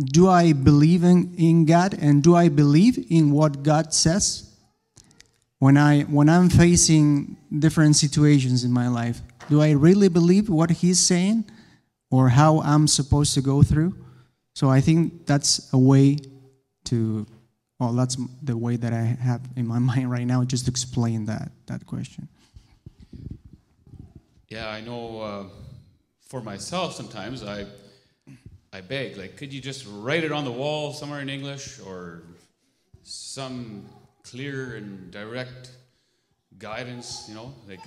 Do 0.00 0.28
I 0.28 0.52
believe 0.52 1.04
in, 1.04 1.34
in 1.36 1.66
God, 1.66 1.94
and 2.00 2.22
do 2.22 2.34
I 2.34 2.48
believe 2.48 3.06
in 3.10 3.32
what 3.32 3.62
God 3.62 3.92
says? 3.92 4.50
when 5.60 5.76
I 5.76 6.02
when 6.02 6.28
I'm 6.28 6.48
facing 6.48 7.36
different 7.56 7.94
situations 7.94 8.64
in 8.64 8.72
my 8.72 8.88
life, 8.88 9.20
do 9.48 9.62
I 9.62 9.70
really 9.72 10.08
believe 10.08 10.48
what 10.48 10.70
he's 10.70 10.98
saying 10.98 11.44
or 12.10 12.30
how 12.30 12.60
I'm 12.62 12.88
supposed 12.88 13.34
to 13.34 13.42
go 13.42 13.62
through? 13.62 13.94
So 14.54 14.68
I 14.68 14.80
think 14.80 15.26
that's 15.26 15.72
a 15.72 15.78
way 15.78 16.16
to 16.86 17.26
well 17.78 17.92
that's 17.92 18.16
the 18.42 18.56
way 18.56 18.76
that 18.76 18.92
I 18.92 19.02
have 19.02 19.42
in 19.54 19.66
my 19.66 19.78
mind 19.90 20.10
right 20.10 20.26
now 20.26 20.42
just 20.44 20.64
to 20.64 20.70
explain 20.70 21.26
that 21.26 21.52
that 21.66 21.86
question. 21.86 22.26
Yeah, 24.48 24.68
I 24.68 24.80
know 24.80 25.20
uh, 25.20 25.44
for 26.22 26.40
myself 26.40 26.94
sometimes 26.94 27.44
I 27.44 27.66
I 28.72 28.80
beg 28.80 29.16
like 29.16 29.36
could 29.36 29.52
you 29.52 29.60
just 29.60 29.86
write 29.88 30.24
it 30.24 30.32
on 30.32 30.44
the 30.44 30.52
wall 30.52 30.92
somewhere 30.92 31.20
in 31.20 31.28
English 31.28 31.80
or 31.80 32.22
some 33.02 33.84
clear 34.22 34.76
and 34.76 35.10
direct 35.10 35.70
guidance, 36.58 37.26
you 37.28 37.34
know, 37.34 37.54
like 37.68 37.80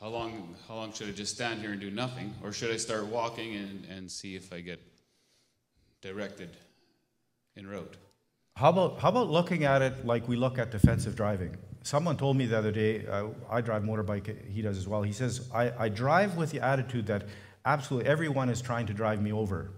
how 0.00 0.08
long 0.08 0.54
how 0.66 0.74
long 0.74 0.92
should 0.92 1.08
I 1.08 1.12
just 1.12 1.34
stand 1.34 1.60
here 1.60 1.72
and 1.72 1.80
do 1.80 1.90
nothing 1.90 2.34
or 2.42 2.52
should 2.52 2.70
I 2.70 2.76
start 2.76 3.06
walking 3.06 3.56
and, 3.56 3.86
and 3.86 4.10
see 4.10 4.36
if 4.36 4.52
I 4.52 4.60
get 4.60 4.80
directed 6.00 6.56
en 7.56 7.66
route? 7.66 7.96
How 8.58 8.70
about, 8.70 8.98
how 8.98 9.10
about 9.10 9.30
looking 9.30 9.64
at 9.64 9.82
it 9.82 10.04
like 10.04 10.26
we 10.26 10.34
look 10.34 10.58
at 10.58 10.72
defensive 10.72 11.14
driving? 11.14 11.56
Someone 11.84 12.16
told 12.16 12.36
me 12.36 12.46
the 12.46 12.58
other 12.58 12.72
day, 12.72 13.06
uh, 13.06 13.28
I 13.48 13.60
drive 13.60 13.84
motorbike, 13.84 14.50
he 14.50 14.62
does 14.62 14.76
as 14.76 14.88
well. 14.88 15.02
He 15.02 15.12
says, 15.12 15.48
I, 15.54 15.70
I 15.78 15.88
drive 15.88 16.36
with 16.36 16.50
the 16.50 16.60
attitude 16.60 17.06
that 17.06 17.28
absolutely 17.64 18.10
everyone 18.10 18.48
is 18.48 18.60
trying 18.60 18.86
to 18.86 18.92
drive 18.92 19.22
me 19.22 19.32
over. 19.32 19.70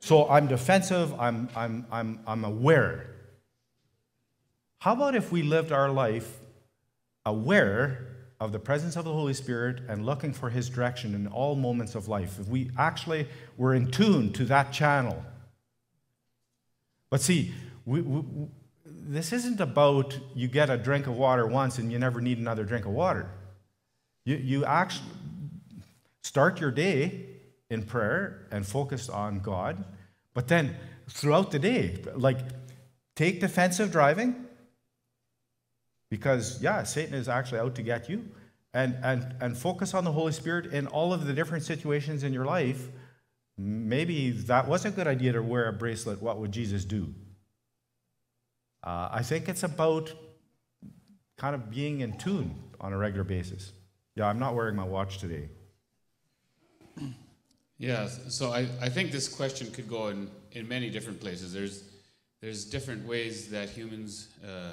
So 0.00 0.28
I'm 0.28 0.46
defensive, 0.46 1.18
I'm, 1.18 1.48
I'm, 1.56 1.86
I'm, 1.90 2.20
I'm 2.26 2.44
aware. 2.44 3.06
How 4.78 4.92
about 4.92 5.14
if 5.14 5.32
we 5.32 5.42
lived 5.42 5.72
our 5.72 5.90
life 5.90 6.38
aware 7.24 8.06
of 8.38 8.52
the 8.52 8.58
presence 8.58 8.96
of 8.96 9.04
the 9.04 9.12
Holy 9.12 9.34
Spirit 9.34 9.80
and 9.88 10.04
looking 10.04 10.32
for 10.32 10.50
His 10.50 10.68
direction 10.68 11.14
in 11.14 11.26
all 11.26 11.56
moments 11.56 11.94
of 11.94 12.08
life? 12.08 12.38
If 12.38 12.48
we 12.48 12.70
actually 12.78 13.28
were 13.56 13.74
in 13.74 13.90
tune 13.90 14.32
to 14.34 14.44
that 14.44 14.72
channel. 14.72 15.24
But 17.10 17.20
see, 17.20 17.52
we, 17.84 18.02
we, 18.02 18.48
this 18.84 19.32
isn't 19.32 19.60
about 19.60 20.18
you 20.34 20.48
get 20.48 20.70
a 20.70 20.76
drink 20.76 21.06
of 21.06 21.16
water 21.16 21.46
once 21.46 21.78
and 21.78 21.90
you 21.90 21.98
never 21.98 22.20
need 22.20 22.38
another 22.38 22.64
drink 22.64 22.84
of 22.84 22.92
water. 22.92 23.30
You, 24.24 24.36
you 24.36 24.64
actually 24.64 25.08
start 26.22 26.60
your 26.60 26.70
day 26.70 27.35
in 27.70 27.82
prayer 27.82 28.46
and 28.50 28.66
focused 28.66 29.10
on 29.10 29.40
God, 29.40 29.84
but 30.34 30.48
then 30.48 30.76
throughout 31.08 31.50
the 31.50 31.58
day, 31.58 32.02
like 32.14 32.38
take 33.14 33.40
defensive 33.40 33.90
driving, 33.90 34.46
because, 36.10 36.62
yeah, 36.62 36.84
Satan 36.84 37.14
is 37.14 37.28
actually 37.28 37.58
out 37.58 37.74
to 37.74 37.82
get 37.82 38.08
you, 38.08 38.28
and, 38.72 38.96
and, 39.02 39.34
and 39.40 39.58
focus 39.58 39.94
on 39.94 40.04
the 40.04 40.12
Holy 40.12 40.32
Spirit 40.32 40.66
in 40.66 40.86
all 40.86 41.12
of 41.12 41.26
the 41.26 41.32
different 41.32 41.64
situations 41.64 42.22
in 42.22 42.32
your 42.32 42.44
life. 42.44 42.88
Maybe 43.58 44.30
that 44.30 44.68
was 44.68 44.84
a 44.84 44.90
good 44.90 45.06
idea 45.06 45.32
to 45.32 45.42
wear 45.42 45.66
a 45.66 45.72
bracelet. 45.72 46.22
What 46.22 46.38
would 46.38 46.52
Jesus 46.52 46.84
do? 46.84 47.14
Uh, 48.84 49.08
I 49.10 49.22
think 49.22 49.48
it's 49.48 49.62
about 49.62 50.12
kind 51.38 51.54
of 51.54 51.70
being 51.70 52.00
in 52.00 52.18
tune 52.18 52.54
on 52.80 52.92
a 52.92 52.98
regular 52.98 53.24
basis. 53.24 53.72
Yeah, 54.14 54.26
I'm 54.26 54.38
not 54.38 54.54
wearing 54.54 54.76
my 54.76 54.84
watch 54.84 55.18
today. 55.18 55.48
Yeah, 57.78 58.08
so 58.28 58.52
I, 58.52 58.66
I 58.80 58.88
think 58.88 59.12
this 59.12 59.28
question 59.28 59.70
could 59.70 59.88
go 59.88 60.08
in, 60.08 60.30
in 60.52 60.66
many 60.66 60.88
different 60.88 61.20
places. 61.20 61.52
There's, 61.52 61.84
there's 62.40 62.64
different 62.64 63.06
ways 63.06 63.50
that 63.50 63.68
humans 63.68 64.28
uh, 64.42 64.72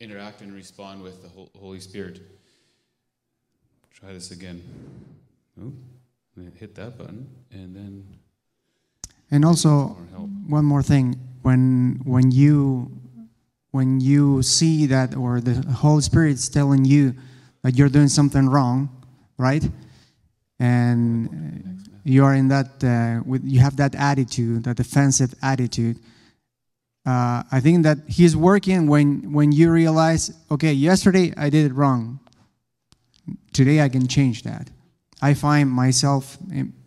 interact 0.00 0.40
and 0.40 0.52
respond 0.52 1.02
with 1.02 1.22
the 1.22 1.28
Holy 1.58 1.80
Spirit. 1.80 2.20
Try 3.92 4.12
this 4.12 4.32
again. 4.32 4.62
Oh, 5.62 5.72
hit 6.58 6.74
that 6.74 6.98
button, 6.98 7.28
and 7.52 7.74
then. 7.74 8.04
And 9.30 9.44
also, 9.44 9.96
one 10.48 10.64
more 10.64 10.82
thing: 10.82 11.16
when 11.42 12.00
when 12.04 12.32
you 12.32 12.90
when 13.70 14.00
you 14.00 14.42
see 14.42 14.86
that, 14.86 15.16
or 15.16 15.40
the 15.40 15.54
Holy 15.72 16.02
Spirit 16.02 16.32
is 16.32 16.48
telling 16.48 16.84
you 16.84 17.14
that 17.62 17.76
you're 17.76 17.88
doing 17.88 18.08
something 18.08 18.48
wrong, 18.48 18.88
right? 19.38 19.64
And 20.58 21.83
you 22.04 22.24
are 22.24 22.34
in 22.34 22.48
that, 22.48 22.84
uh, 22.84 23.22
with, 23.24 23.44
you 23.44 23.60
have 23.60 23.76
that 23.76 23.94
attitude, 23.94 24.64
that 24.64 24.76
defensive 24.76 25.34
attitude 25.42 25.98
uh, 27.06 27.42
I 27.52 27.60
think 27.60 27.82
that 27.82 27.98
He's 28.06 28.36
working 28.36 28.86
when, 28.86 29.32
when 29.32 29.52
you 29.52 29.70
realize, 29.70 30.32
okay, 30.50 30.72
yesterday 30.72 31.34
I 31.36 31.50
did 31.50 31.70
it 31.70 31.74
wrong. 31.74 32.20
Today 33.52 33.80
I 33.82 33.88
can 33.88 34.08
change 34.08 34.42
that. 34.44 34.68
I 35.20 35.34
find 35.34 35.70
myself 35.70 36.38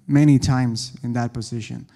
many 0.07 0.39
times 0.39 0.93
in 1.03 1.13
that 1.13 1.33
position. 1.33 1.87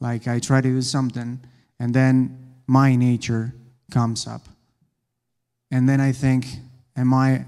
Like 0.00 0.26
I 0.26 0.40
try 0.40 0.60
to 0.60 0.68
do 0.68 0.82
something, 0.82 1.40
and 1.78 1.94
then 1.94 2.54
my 2.66 2.96
nature 2.96 3.54
comes 3.90 4.26
up. 4.26 4.42
And 5.70 5.88
then 5.88 6.00
I 6.00 6.12
think, 6.12 6.46
am 6.96 7.12
I 7.12 7.44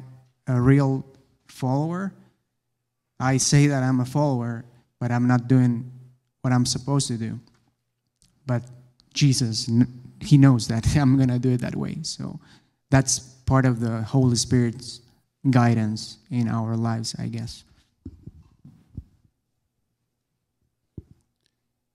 a 0.47 0.61
real 0.61 1.07
follower? 1.47 2.13
I 3.19 3.39
say 3.39 3.67
that 3.67 3.83
I'm 3.83 4.01
a 4.01 4.05
follower, 4.05 4.65
but 5.01 5.11
I'm 5.11 5.27
not 5.27 5.49
doing 5.49 5.91
what 6.43 6.53
I'm 6.53 6.67
supposed 6.67 7.09
to 7.09 7.17
do. 7.17 7.39
But 8.47 8.63
Jesus 9.13 9.69
he 10.21 10.37
knows 10.37 10.69
that 10.69 10.87
I'm 10.97 11.17
going 11.17 11.29
to 11.29 11.39
do 11.39 11.51
it 11.53 11.61
that 11.61 11.77
way. 11.77 11.99
So 12.03 12.41
that's 12.91 13.19
part 13.19 13.65
of 13.65 13.81
the 13.81 14.03
Holy 14.03 14.37
Spirit's 14.37 15.01
guidance 15.51 16.19
in 16.31 16.49
our 16.49 16.77
lives, 16.77 17.15
I 17.19 17.27
guess. 17.29 17.65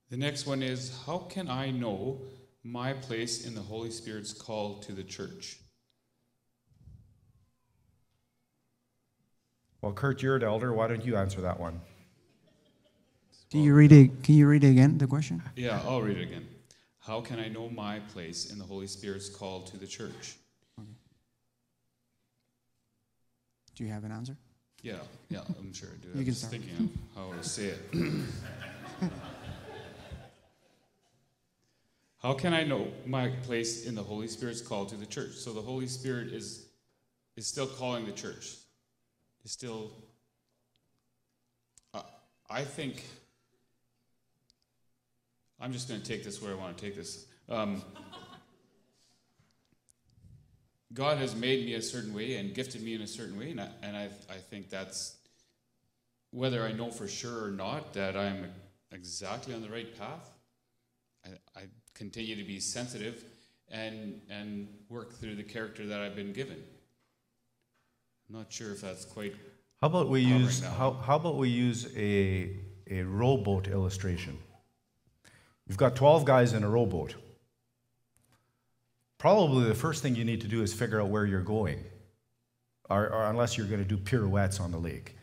The 0.10 0.18
next 0.18 0.46
one 0.46 0.62
is 0.62 0.96
How 1.06 1.20
can 1.20 1.50
I 1.50 1.72
know 1.72 2.22
my 2.64 2.94
place 2.94 3.46
in 3.46 3.56
the 3.56 3.62
Holy 3.62 3.90
Spirit's 3.90 4.32
call 4.32 4.80
to 4.80 4.92
the 4.92 5.04
church? 5.04 5.58
Well, 9.82 9.92
Kurt, 9.92 10.22
you're 10.22 10.38
an 10.38 10.44
elder. 10.44 10.72
Why 10.72 10.88
don't 10.88 11.04
you 11.04 11.18
answer 11.18 11.42
that 11.42 11.60
one? 11.60 11.82
Can 13.54 13.62
you 13.62 13.76
read 13.76 13.92
it? 13.92 14.24
Can 14.24 14.34
you 14.34 14.48
read 14.48 14.64
it 14.64 14.72
again? 14.72 14.98
The 14.98 15.06
question? 15.06 15.40
Yeah, 15.56 15.80
I'll 15.86 16.02
read 16.02 16.18
it 16.18 16.24
again. 16.24 16.48
How 16.98 17.22
can 17.22 17.40
I 17.40 17.50
know 17.50 17.70
my 17.70 18.00
place 18.00 18.52
in 18.52 18.58
the 18.58 18.66
Holy 18.66 18.88
Spirit's 18.88 19.30
call 19.30 19.62
to 19.62 19.78
the 19.78 19.86
church? 19.86 20.38
Okay. 20.80 20.90
Do 23.76 23.84
you 23.84 23.92
have 23.92 24.06
an 24.06 24.12
answer? 24.12 24.36
Yeah, 24.82 24.96
yeah, 25.30 25.42
I'm 25.60 25.72
sure 25.72 25.90
I 25.94 25.98
do. 26.02 26.08
You 26.08 26.14
I 26.14 26.18
can 26.18 26.26
was 26.26 26.40
start. 26.40 26.52
thinking 26.54 26.90
of 27.16 27.16
how 27.16 27.32
to 27.38 27.48
say 27.48 27.66
it. 27.66 27.80
how 32.24 32.34
can 32.34 32.56
I 32.56 32.64
know 32.64 32.88
my 33.06 33.30
place 33.44 33.86
in 33.86 33.94
the 33.94 34.02
Holy 34.02 34.28
Spirit's 34.28 34.62
call 34.62 34.88
to 34.88 34.96
the 34.96 35.06
church? 35.06 35.34
So 35.34 35.54
the 35.54 35.62
Holy 35.62 35.86
Spirit 35.86 36.34
is 36.34 36.70
is 37.36 37.46
still 37.46 37.68
calling 37.68 38.08
the 38.08 38.14
church. 38.14 38.56
Is 39.46 39.52
still. 39.52 39.92
Uh, 41.94 42.02
I 42.50 42.64
think 42.64 43.04
I'm 45.64 45.72
just 45.72 45.88
going 45.88 46.02
to 46.02 46.06
take 46.06 46.26
this 46.26 46.42
where 46.42 46.52
I 46.52 46.56
want 46.56 46.78
to 46.78 46.84
take 46.84 46.94
this. 46.94 47.26
Um, 47.48 47.82
God 50.92 51.18
has 51.20 51.38
made 51.38 51.66
me 51.66 51.76
a 51.76 51.82
certain 51.82 52.14
way 52.14 52.36
and 52.36 52.54
gifted 52.54 52.84
me 52.84 52.96
in 52.96 53.02
a 53.02 53.08
certain 53.08 53.40
way, 53.40 53.52
and 53.52 53.62
I, 53.62 53.70
and 53.82 53.96
I, 53.96 54.10
I 54.30 54.40
think 54.50 54.70
that's 54.70 55.16
whether 56.32 56.64
I 56.64 56.74
know 56.74 56.92
for 56.92 57.08
sure 57.08 57.46
or 57.46 57.52
not 57.52 57.94
that 57.94 58.18
I'm 58.18 58.52
exactly 58.92 59.54
on 59.54 59.62
the 59.62 59.70
right 59.70 59.98
path. 59.98 60.34
I, 61.26 61.30
I 61.58 61.64
continue 61.94 62.36
to 62.36 62.44
be 62.44 62.60
sensitive 62.60 63.24
and 63.70 64.20
and 64.30 64.68
work 64.90 65.14
through 65.14 65.36
the 65.36 65.44
character 65.44 65.88
that 65.88 66.02
I've 66.02 66.16
been 66.16 66.34
given. 66.34 66.62
I'm 68.28 68.36
not 68.36 68.52
sure 68.52 68.74
if 68.74 68.82
that's 68.82 69.06
quite. 69.06 69.34
How 69.80 69.88
about 69.88 70.10
we 70.10 70.20
use 70.20 70.62
how, 70.62 70.92
how 70.92 71.16
about 71.16 71.38
we 71.38 71.48
use 71.48 71.88
a 71.96 72.58
a 72.92 73.04
rowboat 73.04 73.70
illustration? 73.70 74.38
You've 75.68 75.78
got 75.78 75.96
12 75.96 76.26
guys 76.26 76.54
in 76.54 76.64
a 76.64 76.70
rowboat. 76.70 77.16
Probably 79.18 79.66
the 79.66 79.76
first 79.76 80.02
thing 80.02 80.16
you 80.16 80.26
need 80.26 80.42
to 80.42 80.48
do 80.48 80.62
is 80.62 80.74
figure 80.74 81.02
out 81.02 81.10
where 81.10 81.26
you're 81.26 81.42
going, 81.42 81.84
or, 82.90 83.10
or 83.10 83.26
unless 83.26 83.58
you're 83.58 83.68
going 83.68 83.82
to 83.82 83.88
do 83.88 83.98
pirouettes 83.98 84.60
on 84.60 84.72
the 84.72 84.78
lake. 84.78 85.16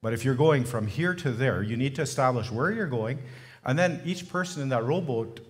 But 0.00 0.12
if 0.12 0.24
you're 0.24 0.36
going 0.36 0.64
from 0.64 0.86
here 0.86 1.14
to 1.14 1.32
there, 1.32 1.62
you 1.62 1.76
need 1.76 1.96
to 1.96 2.02
establish 2.02 2.52
where 2.52 2.70
you're 2.70 2.86
going, 2.86 3.18
and 3.64 3.76
then 3.76 4.00
each 4.04 4.28
person 4.28 4.62
in 4.62 4.68
that 4.68 4.84
rowboat 4.84 5.40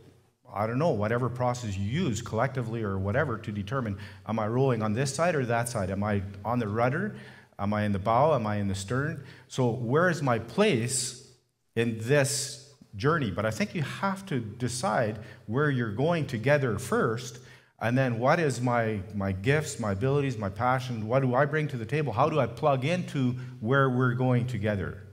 I 0.52 0.66
don't 0.66 0.78
know, 0.78 0.90
whatever 0.90 1.28
process 1.28 1.76
you 1.76 1.84
use 1.84 2.22
collectively 2.22 2.82
or 2.82 2.98
whatever 2.98 3.38
to 3.38 3.52
determine 3.52 3.98
am 4.26 4.38
I 4.38 4.48
rolling 4.48 4.82
on 4.82 4.94
this 4.94 5.14
side 5.14 5.34
or 5.34 5.44
that 5.46 5.68
side? 5.68 5.90
Am 5.90 6.02
I 6.02 6.22
on 6.44 6.58
the 6.58 6.68
rudder? 6.68 7.16
Am 7.58 7.74
I 7.74 7.82
in 7.82 7.92
the 7.92 7.98
bow? 7.98 8.34
Am 8.34 8.46
I 8.46 8.56
in 8.56 8.68
the 8.68 8.74
stern? 8.74 9.24
So, 9.48 9.68
where 9.68 10.08
is 10.08 10.22
my 10.22 10.38
place 10.38 11.32
in 11.74 11.98
this 12.00 12.67
journey, 12.98 13.30
but 13.30 13.46
I 13.46 13.50
think 13.50 13.74
you 13.74 13.82
have 13.82 14.26
to 14.26 14.40
decide 14.40 15.20
where 15.46 15.70
you're 15.70 15.92
going 15.92 16.26
together 16.26 16.78
first, 16.78 17.38
And 17.80 17.96
then 17.96 18.18
what 18.18 18.40
is 18.40 18.60
my, 18.60 19.00
my 19.14 19.30
gifts, 19.30 19.78
my 19.78 19.92
abilities, 19.92 20.36
my 20.36 20.48
passion? 20.48 21.06
What 21.06 21.22
do 21.22 21.36
I 21.36 21.44
bring 21.44 21.68
to 21.68 21.76
the 21.76 21.86
table? 21.86 22.12
How 22.12 22.28
do 22.28 22.40
I 22.40 22.46
plug 22.46 22.84
into 22.84 23.36
where 23.60 23.88
we're 23.88 24.14
going 24.14 24.48
together? 24.48 25.04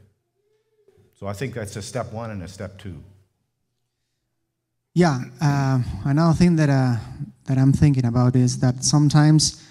So 1.14 1.28
I 1.28 1.34
think 1.34 1.54
that's 1.54 1.76
a 1.76 1.82
step 1.82 2.12
one 2.12 2.32
and 2.32 2.42
a 2.42 2.48
step 2.48 2.80
two. 2.80 3.04
Yeah, 4.96 5.20
uh, 5.42 5.80
another 6.06 6.34
thing 6.34 6.56
that 6.56 6.70
uh, 6.70 6.96
that 7.46 7.58
I'm 7.58 7.74
thinking 7.74 8.06
about 8.06 8.36
is 8.36 8.60
that 8.60 8.84
sometimes 8.84 9.62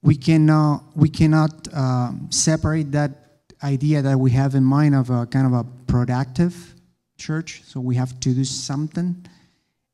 we 0.00 0.16
cannot 0.16 0.84
we 0.94 1.08
cannot 1.08 1.68
uh, 1.74 2.12
separate 2.30 2.92
that 2.92 3.10
idea 3.62 4.00
that 4.00 4.18
we 4.18 4.30
have 4.30 4.54
in 4.54 4.64
mind 4.64 4.94
of 4.94 5.10
a 5.10 5.26
kind 5.26 5.46
of 5.46 5.52
a 5.52 5.64
productive 5.86 6.77
church. 7.18 7.62
So 7.64 7.80
we 7.80 7.96
have 7.96 8.18
to 8.20 8.34
do 8.34 8.44
something, 8.44 9.26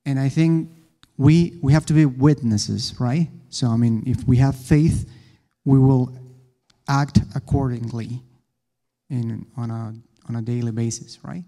and 0.07 0.19
I 0.19 0.29
think 0.29 0.71
we 1.17 1.59
we 1.63 1.73
have 1.73 1.87
to 1.87 1.93
be 1.93 2.07
witnesses, 2.07 2.95
right? 3.01 3.29
So 3.51 3.69
I 3.69 3.77
mean, 3.77 4.03
if 4.07 4.27
we 4.27 4.37
have 4.39 4.55
faith, 4.55 5.11
we 5.65 5.79
will 5.79 6.13
act 6.89 7.21
accordingly 7.35 8.23
in 9.11 9.47
on 9.57 9.71
a 9.71 9.95
on 10.29 10.37
a 10.37 10.43
daily 10.43 10.73
basis, 10.73 11.19
right? 11.25 11.45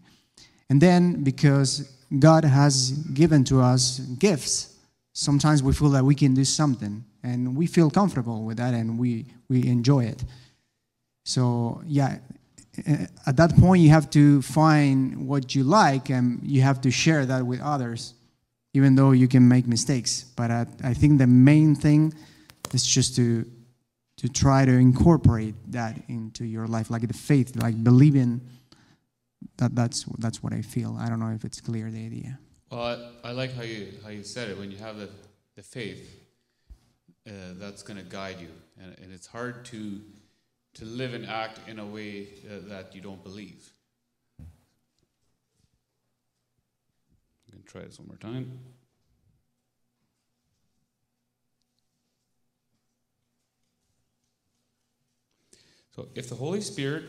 And 0.69 0.81
then 0.81 1.23
because 1.23 1.93
God 2.19 2.45
has 2.45 2.91
given 3.15 3.45
to 3.45 3.61
us 3.61 4.01
gifts, 4.19 4.77
sometimes 5.13 5.63
we 5.63 5.73
feel 5.73 5.91
that 5.91 6.05
we 6.05 6.15
can 6.15 6.35
do 6.35 6.45
something 6.45 7.05
and 7.23 7.57
we 7.57 7.67
feel 7.67 7.91
comfortable 7.91 8.45
with 8.45 8.59
that 8.59 8.75
and 8.75 8.99
we, 8.99 9.27
we 9.49 9.67
enjoy 9.67 10.05
it. 10.05 10.23
So, 11.25 11.83
yeah, 11.87 12.19
at 13.27 13.37
that 13.37 13.57
point, 13.57 13.83
you 13.83 13.91
have 13.91 14.11
to 14.11 14.43
find 14.43 15.27
what 15.27 15.55
you 15.55 15.65
like 15.65 16.11
and 16.11 16.41
you 16.43 16.63
have 16.63 16.81
to 16.83 16.91
share 16.91 17.27
that 17.27 17.47
with 17.47 17.61
others, 17.61 18.15
even 18.75 18.95
though 18.95 19.13
you 19.13 19.29
can 19.29 19.49
make 19.49 19.67
mistakes. 19.67 20.25
But 20.37 20.51
I, 20.51 20.67
I 20.85 20.95
think 20.95 21.19
the 21.19 21.27
main 21.27 21.75
thing 21.75 22.13
is 22.73 22.85
just 22.85 23.17
to, 23.17 23.51
to 24.19 24.29
try 24.29 24.65
to 24.65 24.73
incorporate 24.73 25.55
that 25.73 26.03
into 26.09 26.45
your 26.45 26.67
life, 26.67 26.91
like 26.91 27.07
the 27.07 27.15
faith, 27.15 27.57
like 27.57 27.83
believing 27.83 28.41
that 29.59 29.75
that's 29.75 30.05
that's 30.19 30.43
what 30.43 30.53
I 30.53 30.63
feel. 30.63 30.97
I 30.99 31.09
don't 31.09 31.21
know 31.21 31.31
if 31.31 31.45
it's 31.45 31.61
clear 31.61 31.91
the 31.91 32.05
idea. 32.05 32.39
Well, 32.71 33.13
I, 33.25 33.29
I 33.29 33.33
like 33.33 33.55
how 33.55 33.63
you 33.63 33.93
how 34.03 34.11
you 34.11 34.23
said 34.23 34.51
it. 34.51 34.59
When 34.59 34.71
you 34.71 34.79
have 34.79 34.97
the 34.99 35.09
the 35.55 35.63
faith, 35.63 36.21
uh, 37.27 37.31
that's 37.55 37.83
going 37.83 37.99
to 37.99 38.05
guide 38.05 38.41
you, 38.41 38.49
and, 38.83 38.97
and 39.03 39.13
it's 39.13 39.27
hard 39.27 39.65
to 39.67 40.01
to 40.77 40.85
live 40.85 41.15
and 41.15 41.25
act 41.25 41.61
in 41.67 41.79
a 41.79 41.87
way 41.87 42.29
uh, 42.47 42.69
that 42.69 42.95
you 42.95 43.01
don't 43.01 43.25
believe. 43.25 43.71
I'm 44.39 44.47
going 47.51 47.63
to 47.63 47.69
try 47.69 47.83
this 47.83 47.99
one 47.99 48.09
more 48.09 48.19
time. 48.19 48.59
So, 55.95 56.09
if 56.15 56.29
the 56.29 56.35
Holy 56.35 56.61
Spirit 56.61 57.05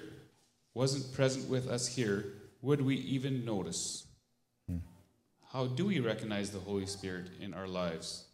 wasn't 0.73 1.13
present 1.13 1.49
with 1.49 1.67
us 1.67 1.87
here, 1.87 2.23
would 2.61 2.81
we 2.81 2.95
even 2.95 3.43
notice? 3.43 4.07
Hmm. 4.69 4.77
How 5.51 5.67
do 5.67 5.87
we 5.87 5.99
recognize 5.99 6.51
the 6.51 6.59
Holy 6.59 6.85
Spirit 6.85 7.31
in 7.41 7.53
our 7.53 7.67
lives? 7.67 8.26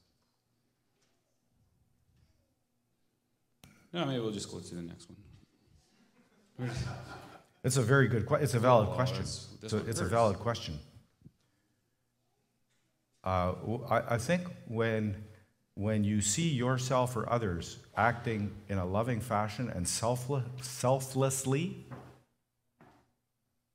No, 3.93 4.05
maybe 4.05 4.19
we'll 4.19 4.31
just 4.31 4.51
go 4.51 4.59
to 4.59 4.75
the 4.75 4.81
next 4.81 5.07
one. 6.59 6.69
It's 7.63 7.77
a 7.77 7.81
very 7.81 8.09
good 8.09 8.25
question. 8.25 8.43
It's 8.43 8.55
a 8.55 8.59
valid 8.59 8.89
oh, 8.91 8.93
question. 8.93 9.19
That's, 9.19 9.47
that's 9.61 9.71
so 9.71 9.81
it's 9.87 10.01
a 10.01 10.05
valid 10.05 10.37
question. 10.37 10.77
Uh, 13.23 13.53
I, 13.89 14.15
I 14.15 14.17
think 14.17 14.41
when, 14.67 15.15
when 15.75 16.03
you 16.03 16.19
see 16.19 16.49
yourself 16.49 17.15
or 17.15 17.29
others 17.31 17.77
acting 17.95 18.53
in 18.67 18.79
a 18.79 18.85
loving 18.85 19.21
fashion 19.21 19.69
and 19.69 19.87
selfless, 19.87 20.43
selflessly, 20.61 21.85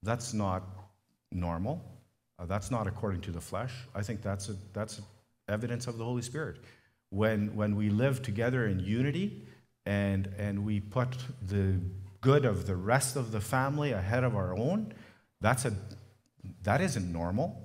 that's 0.02 0.34
not 0.34 0.64
normal. 1.32 1.82
Uh, 2.38 2.44
that's 2.44 2.70
not 2.70 2.86
according 2.86 3.22
to 3.22 3.30
the 3.30 3.40
flesh. 3.40 3.72
I 3.94 4.02
think 4.02 4.20
that's, 4.20 4.50
a, 4.50 4.56
that's 4.74 5.00
evidence 5.48 5.86
of 5.86 5.96
the 5.96 6.04
Holy 6.04 6.22
Spirit. 6.22 6.58
When, 7.08 7.56
when 7.56 7.74
we 7.74 7.88
live 7.88 8.20
together 8.20 8.66
in 8.66 8.80
unity 8.80 9.46
and, 9.86 10.28
and 10.38 10.64
we 10.64 10.80
put 10.80 11.16
the 11.42 11.80
good 12.20 12.44
of 12.44 12.66
the 12.66 12.76
rest 12.76 13.16
of 13.16 13.32
the 13.32 13.40
family 13.40 13.92
ahead 13.92 14.24
of 14.24 14.36
our 14.36 14.56
own, 14.56 14.92
that's 15.40 15.64
a, 15.64 15.72
that 16.62 16.80
isn't 16.80 17.12
normal, 17.12 17.62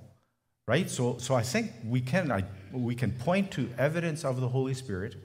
right? 0.66 0.88
So, 0.88 1.18
so 1.18 1.34
I 1.34 1.42
think 1.42 1.72
we 1.84 2.00
can, 2.00 2.30
I, 2.30 2.44
we 2.72 2.94
can 2.94 3.12
point 3.12 3.50
to 3.52 3.68
evidence 3.78 4.24
of 4.24 4.40
the 4.40 4.48
Holy 4.48 4.74
Spirit. 4.74 5.16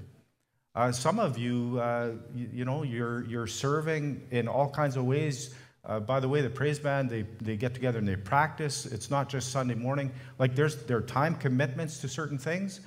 Uh, 0.76 0.92
some 0.92 1.20
of 1.20 1.38
you, 1.38 1.80
uh, 1.80 2.12
you, 2.36 2.50
you 2.54 2.66
know, 2.66 2.84
you're, 2.84 3.26
you're 3.26 3.48
serving 3.48 4.28
in 4.32 4.48
all 4.48 4.70
kinds 4.70 4.98
of 4.98 5.06
ways 5.06 5.54
uh, 5.86 6.00
by 6.00 6.20
the 6.20 6.28
way, 6.28 6.42
the 6.42 6.50
praise 6.50 6.78
band, 6.78 7.10
they, 7.10 7.24
they 7.42 7.56
get 7.56 7.74
together 7.74 8.00
and 8.00 8.08
they 8.08 8.16
practice. 8.16 8.86
It's 8.86 9.10
not 9.10 9.30
just 9.30 9.52
Sunday 9.52 9.76
morning. 9.76 10.12
Like 10.38 10.56
there's 10.56 10.76
there 10.84 10.98
are 10.98 11.02
time 11.02 11.36
commitments 11.36 12.00
to 12.02 12.08
certain 12.08 12.38
things. 12.38 12.82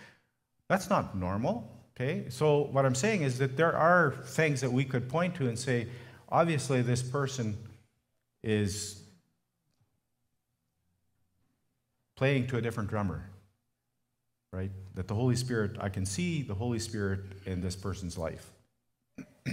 That's 0.68 0.90
not 0.90 1.16
normal. 1.16 1.68
Okay? 2.02 2.24
So 2.28 2.62
what 2.72 2.84
I'm 2.84 2.94
saying 2.94 3.22
is 3.22 3.38
that 3.38 3.56
there 3.56 3.76
are 3.76 4.14
things 4.24 4.60
that 4.60 4.72
we 4.72 4.84
could 4.84 5.08
point 5.08 5.34
to 5.36 5.48
and 5.48 5.58
say, 5.58 5.88
obviously 6.28 6.82
this 6.82 7.02
person 7.02 7.56
is 8.42 9.02
playing 12.16 12.48
to 12.48 12.56
a 12.56 12.60
different 12.60 12.90
drummer. 12.90 13.28
Right? 14.52 14.70
That 14.94 15.08
the 15.08 15.14
Holy 15.14 15.36
Spirit, 15.36 15.76
I 15.80 15.88
can 15.88 16.04
see 16.04 16.42
the 16.42 16.54
Holy 16.54 16.78
Spirit 16.78 17.20
in 17.46 17.60
this 17.60 17.76
person's 17.76 18.18
life. 18.18 18.50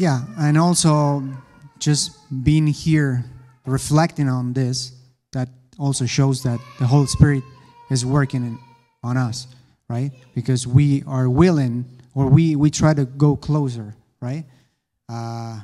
Yeah, 0.00 0.26
and 0.38 0.56
also 0.56 1.24
just 1.80 2.12
being 2.44 2.68
here, 2.68 3.24
reflecting 3.66 4.28
on 4.28 4.52
this, 4.52 4.92
that 5.32 5.48
also 5.76 6.06
shows 6.06 6.44
that 6.44 6.60
the 6.78 6.86
Holy 6.86 7.08
Spirit 7.08 7.42
is 7.90 8.06
working 8.06 8.44
in, 8.44 8.58
on 9.02 9.16
us, 9.16 9.46
right? 9.88 10.10
Because 10.34 10.66
we 10.66 11.02
are 11.06 11.28
willing, 11.28 11.84
or 12.14 12.26
we, 12.28 12.56
we 12.56 12.70
try 12.70 12.94
to 12.94 13.04
go 13.04 13.36
closer, 13.36 13.94
right? 14.20 14.44
Uh, 15.08 15.60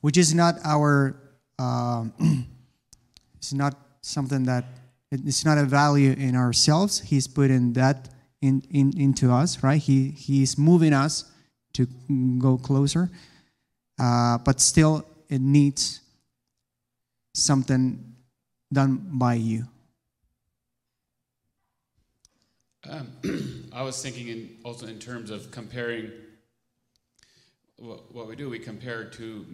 which 0.00 0.16
is 0.16 0.34
not 0.34 0.56
our, 0.64 1.16
uh, 1.58 2.04
it's 3.36 3.52
not 3.52 3.74
something 4.02 4.44
that, 4.44 4.64
it's 5.10 5.44
not 5.44 5.56
a 5.56 5.64
value 5.64 6.12
in 6.12 6.36
ourselves. 6.36 7.00
He's 7.00 7.26
putting 7.26 7.72
that 7.74 8.08
in, 8.42 8.62
in, 8.70 8.92
into 8.98 9.32
us, 9.32 9.62
right? 9.62 9.80
He, 9.80 10.10
he's 10.10 10.58
moving 10.58 10.92
us 10.92 11.30
to 11.74 11.86
go 12.38 12.58
closer 12.58 13.10
uh, 13.98 14.38
but 14.38 14.60
still 14.60 15.06
it 15.28 15.40
needs 15.40 16.00
something 17.34 18.14
done 18.72 19.06
by 19.12 19.34
you. 19.34 19.66
Um, 22.88 23.70
I 23.72 23.82
was 23.82 24.00
thinking 24.02 24.28
in, 24.28 24.56
also 24.64 24.86
in 24.86 24.98
terms 24.98 25.30
of 25.30 25.50
comparing 25.50 26.10
what, 27.76 28.14
what, 28.14 28.28
we 28.28 28.36
do. 28.36 28.48
We 28.48 28.58
compare 28.58 29.04
to 29.04 29.46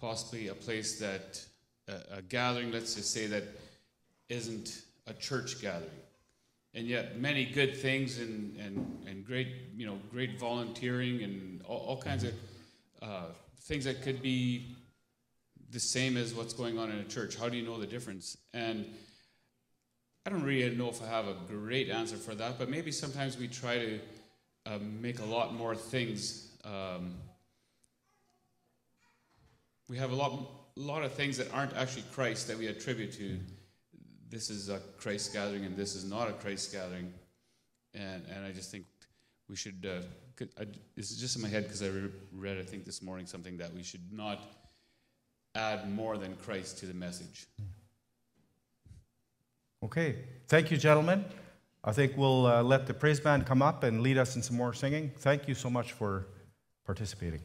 possibly 0.00 0.48
a 0.48 0.54
place 0.54 0.98
that 0.98 1.44
a, 1.88 2.18
a 2.18 2.22
gathering, 2.22 2.70
let's 2.72 2.94
just 2.94 3.12
say 3.12 3.26
that 3.28 3.44
isn't 4.28 4.82
a 5.06 5.14
church 5.14 5.60
gathering, 5.60 5.90
and 6.74 6.86
yet 6.86 7.18
many 7.18 7.46
good 7.46 7.76
things 7.76 8.18
and 8.18 8.56
and, 8.58 9.04
and 9.08 9.24
great 9.24 9.48
you 9.76 9.86
know 9.86 9.98
great 10.10 10.38
volunteering 10.38 11.22
and 11.22 11.62
all, 11.62 11.78
all 11.78 12.02
kinds 12.02 12.24
of 12.24 12.34
uh, 13.02 13.26
things 13.62 13.84
that 13.84 14.02
could 14.02 14.20
be 14.20 14.76
the 15.70 15.80
same 15.80 16.16
as 16.16 16.34
what's 16.34 16.52
going 16.52 16.78
on 16.78 16.90
in 16.90 16.98
a 16.98 17.04
church. 17.04 17.36
How 17.36 17.48
do 17.48 17.56
you 17.56 17.64
know 17.64 17.78
the 17.78 17.86
difference? 17.86 18.36
And 18.52 18.86
I 20.26 20.28
don't 20.28 20.42
really 20.42 20.74
know 20.74 20.88
if 20.88 21.00
I 21.00 21.06
have 21.06 21.28
a 21.28 21.36
great 21.46 21.88
answer 21.88 22.16
for 22.16 22.34
that, 22.34 22.58
but 22.58 22.68
maybe 22.68 22.90
sometimes 22.90 23.38
we 23.38 23.46
try 23.46 23.78
to 23.78 24.00
um, 24.66 25.00
make 25.00 25.20
a 25.20 25.24
lot 25.24 25.54
more 25.54 25.76
things. 25.76 26.48
Um, 26.64 27.14
we 29.88 29.96
have 29.98 30.10
a 30.10 30.16
lot, 30.16 30.32
a 30.76 30.80
lot 30.80 31.04
of 31.04 31.12
things 31.12 31.36
that 31.36 31.54
aren't 31.54 31.76
actually 31.76 32.02
Christ 32.12 32.48
that 32.48 32.58
we 32.58 32.66
attribute 32.66 33.12
to. 33.12 33.38
This 34.28 34.50
is 34.50 34.68
a 34.68 34.80
Christ 34.98 35.32
gathering, 35.32 35.64
and 35.64 35.76
this 35.76 35.94
is 35.94 36.04
not 36.04 36.28
a 36.28 36.32
Christ 36.32 36.72
gathering. 36.72 37.14
And 37.94 38.24
and 38.28 38.44
I 38.44 38.50
just 38.50 38.72
think 38.72 38.84
we 39.48 39.54
should 39.54 39.86
uh, 39.88 40.02
I, 40.60 40.66
this 40.96 41.12
is 41.12 41.18
just 41.18 41.36
in 41.36 41.42
my 41.42 41.48
head 41.48 41.62
because 41.62 41.82
I 41.82 41.86
re- 41.86 42.10
read, 42.32 42.58
I 42.58 42.62
think 42.62 42.84
this 42.84 43.00
morning, 43.00 43.26
something 43.26 43.56
that 43.58 43.72
we 43.72 43.84
should 43.84 44.12
not 44.12 44.42
add 45.54 45.88
more 45.88 46.18
than 46.18 46.34
Christ 46.34 46.78
to 46.78 46.86
the 46.86 46.94
message. 46.94 47.46
Okay. 49.82 50.16
Thank 50.48 50.70
you, 50.70 50.76
gentlemen. 50.76 51.24
I 51.84 51.92
think 51.92 52.16
we'll 52.16 52.46
uh, 52.46 52.62
let 52.62 52.86
the 52.86 52.94
praise 52.94 53.20
band 53.20 53.46
come 53.46 53.62
up 53.62 53.84
and 53.84 54.00
lead 54.00 54.18
us 54.18 54.36
in 54.36 54.42
some 54.42 54.56
more 54.56 54.72
singing. 54.72 55.12
Thank 55.18 55.46
you 55.48 55.54
so 55.54 55.70
much 55.70 55.92
for 55.92 56.26
participating. 56.84 57.40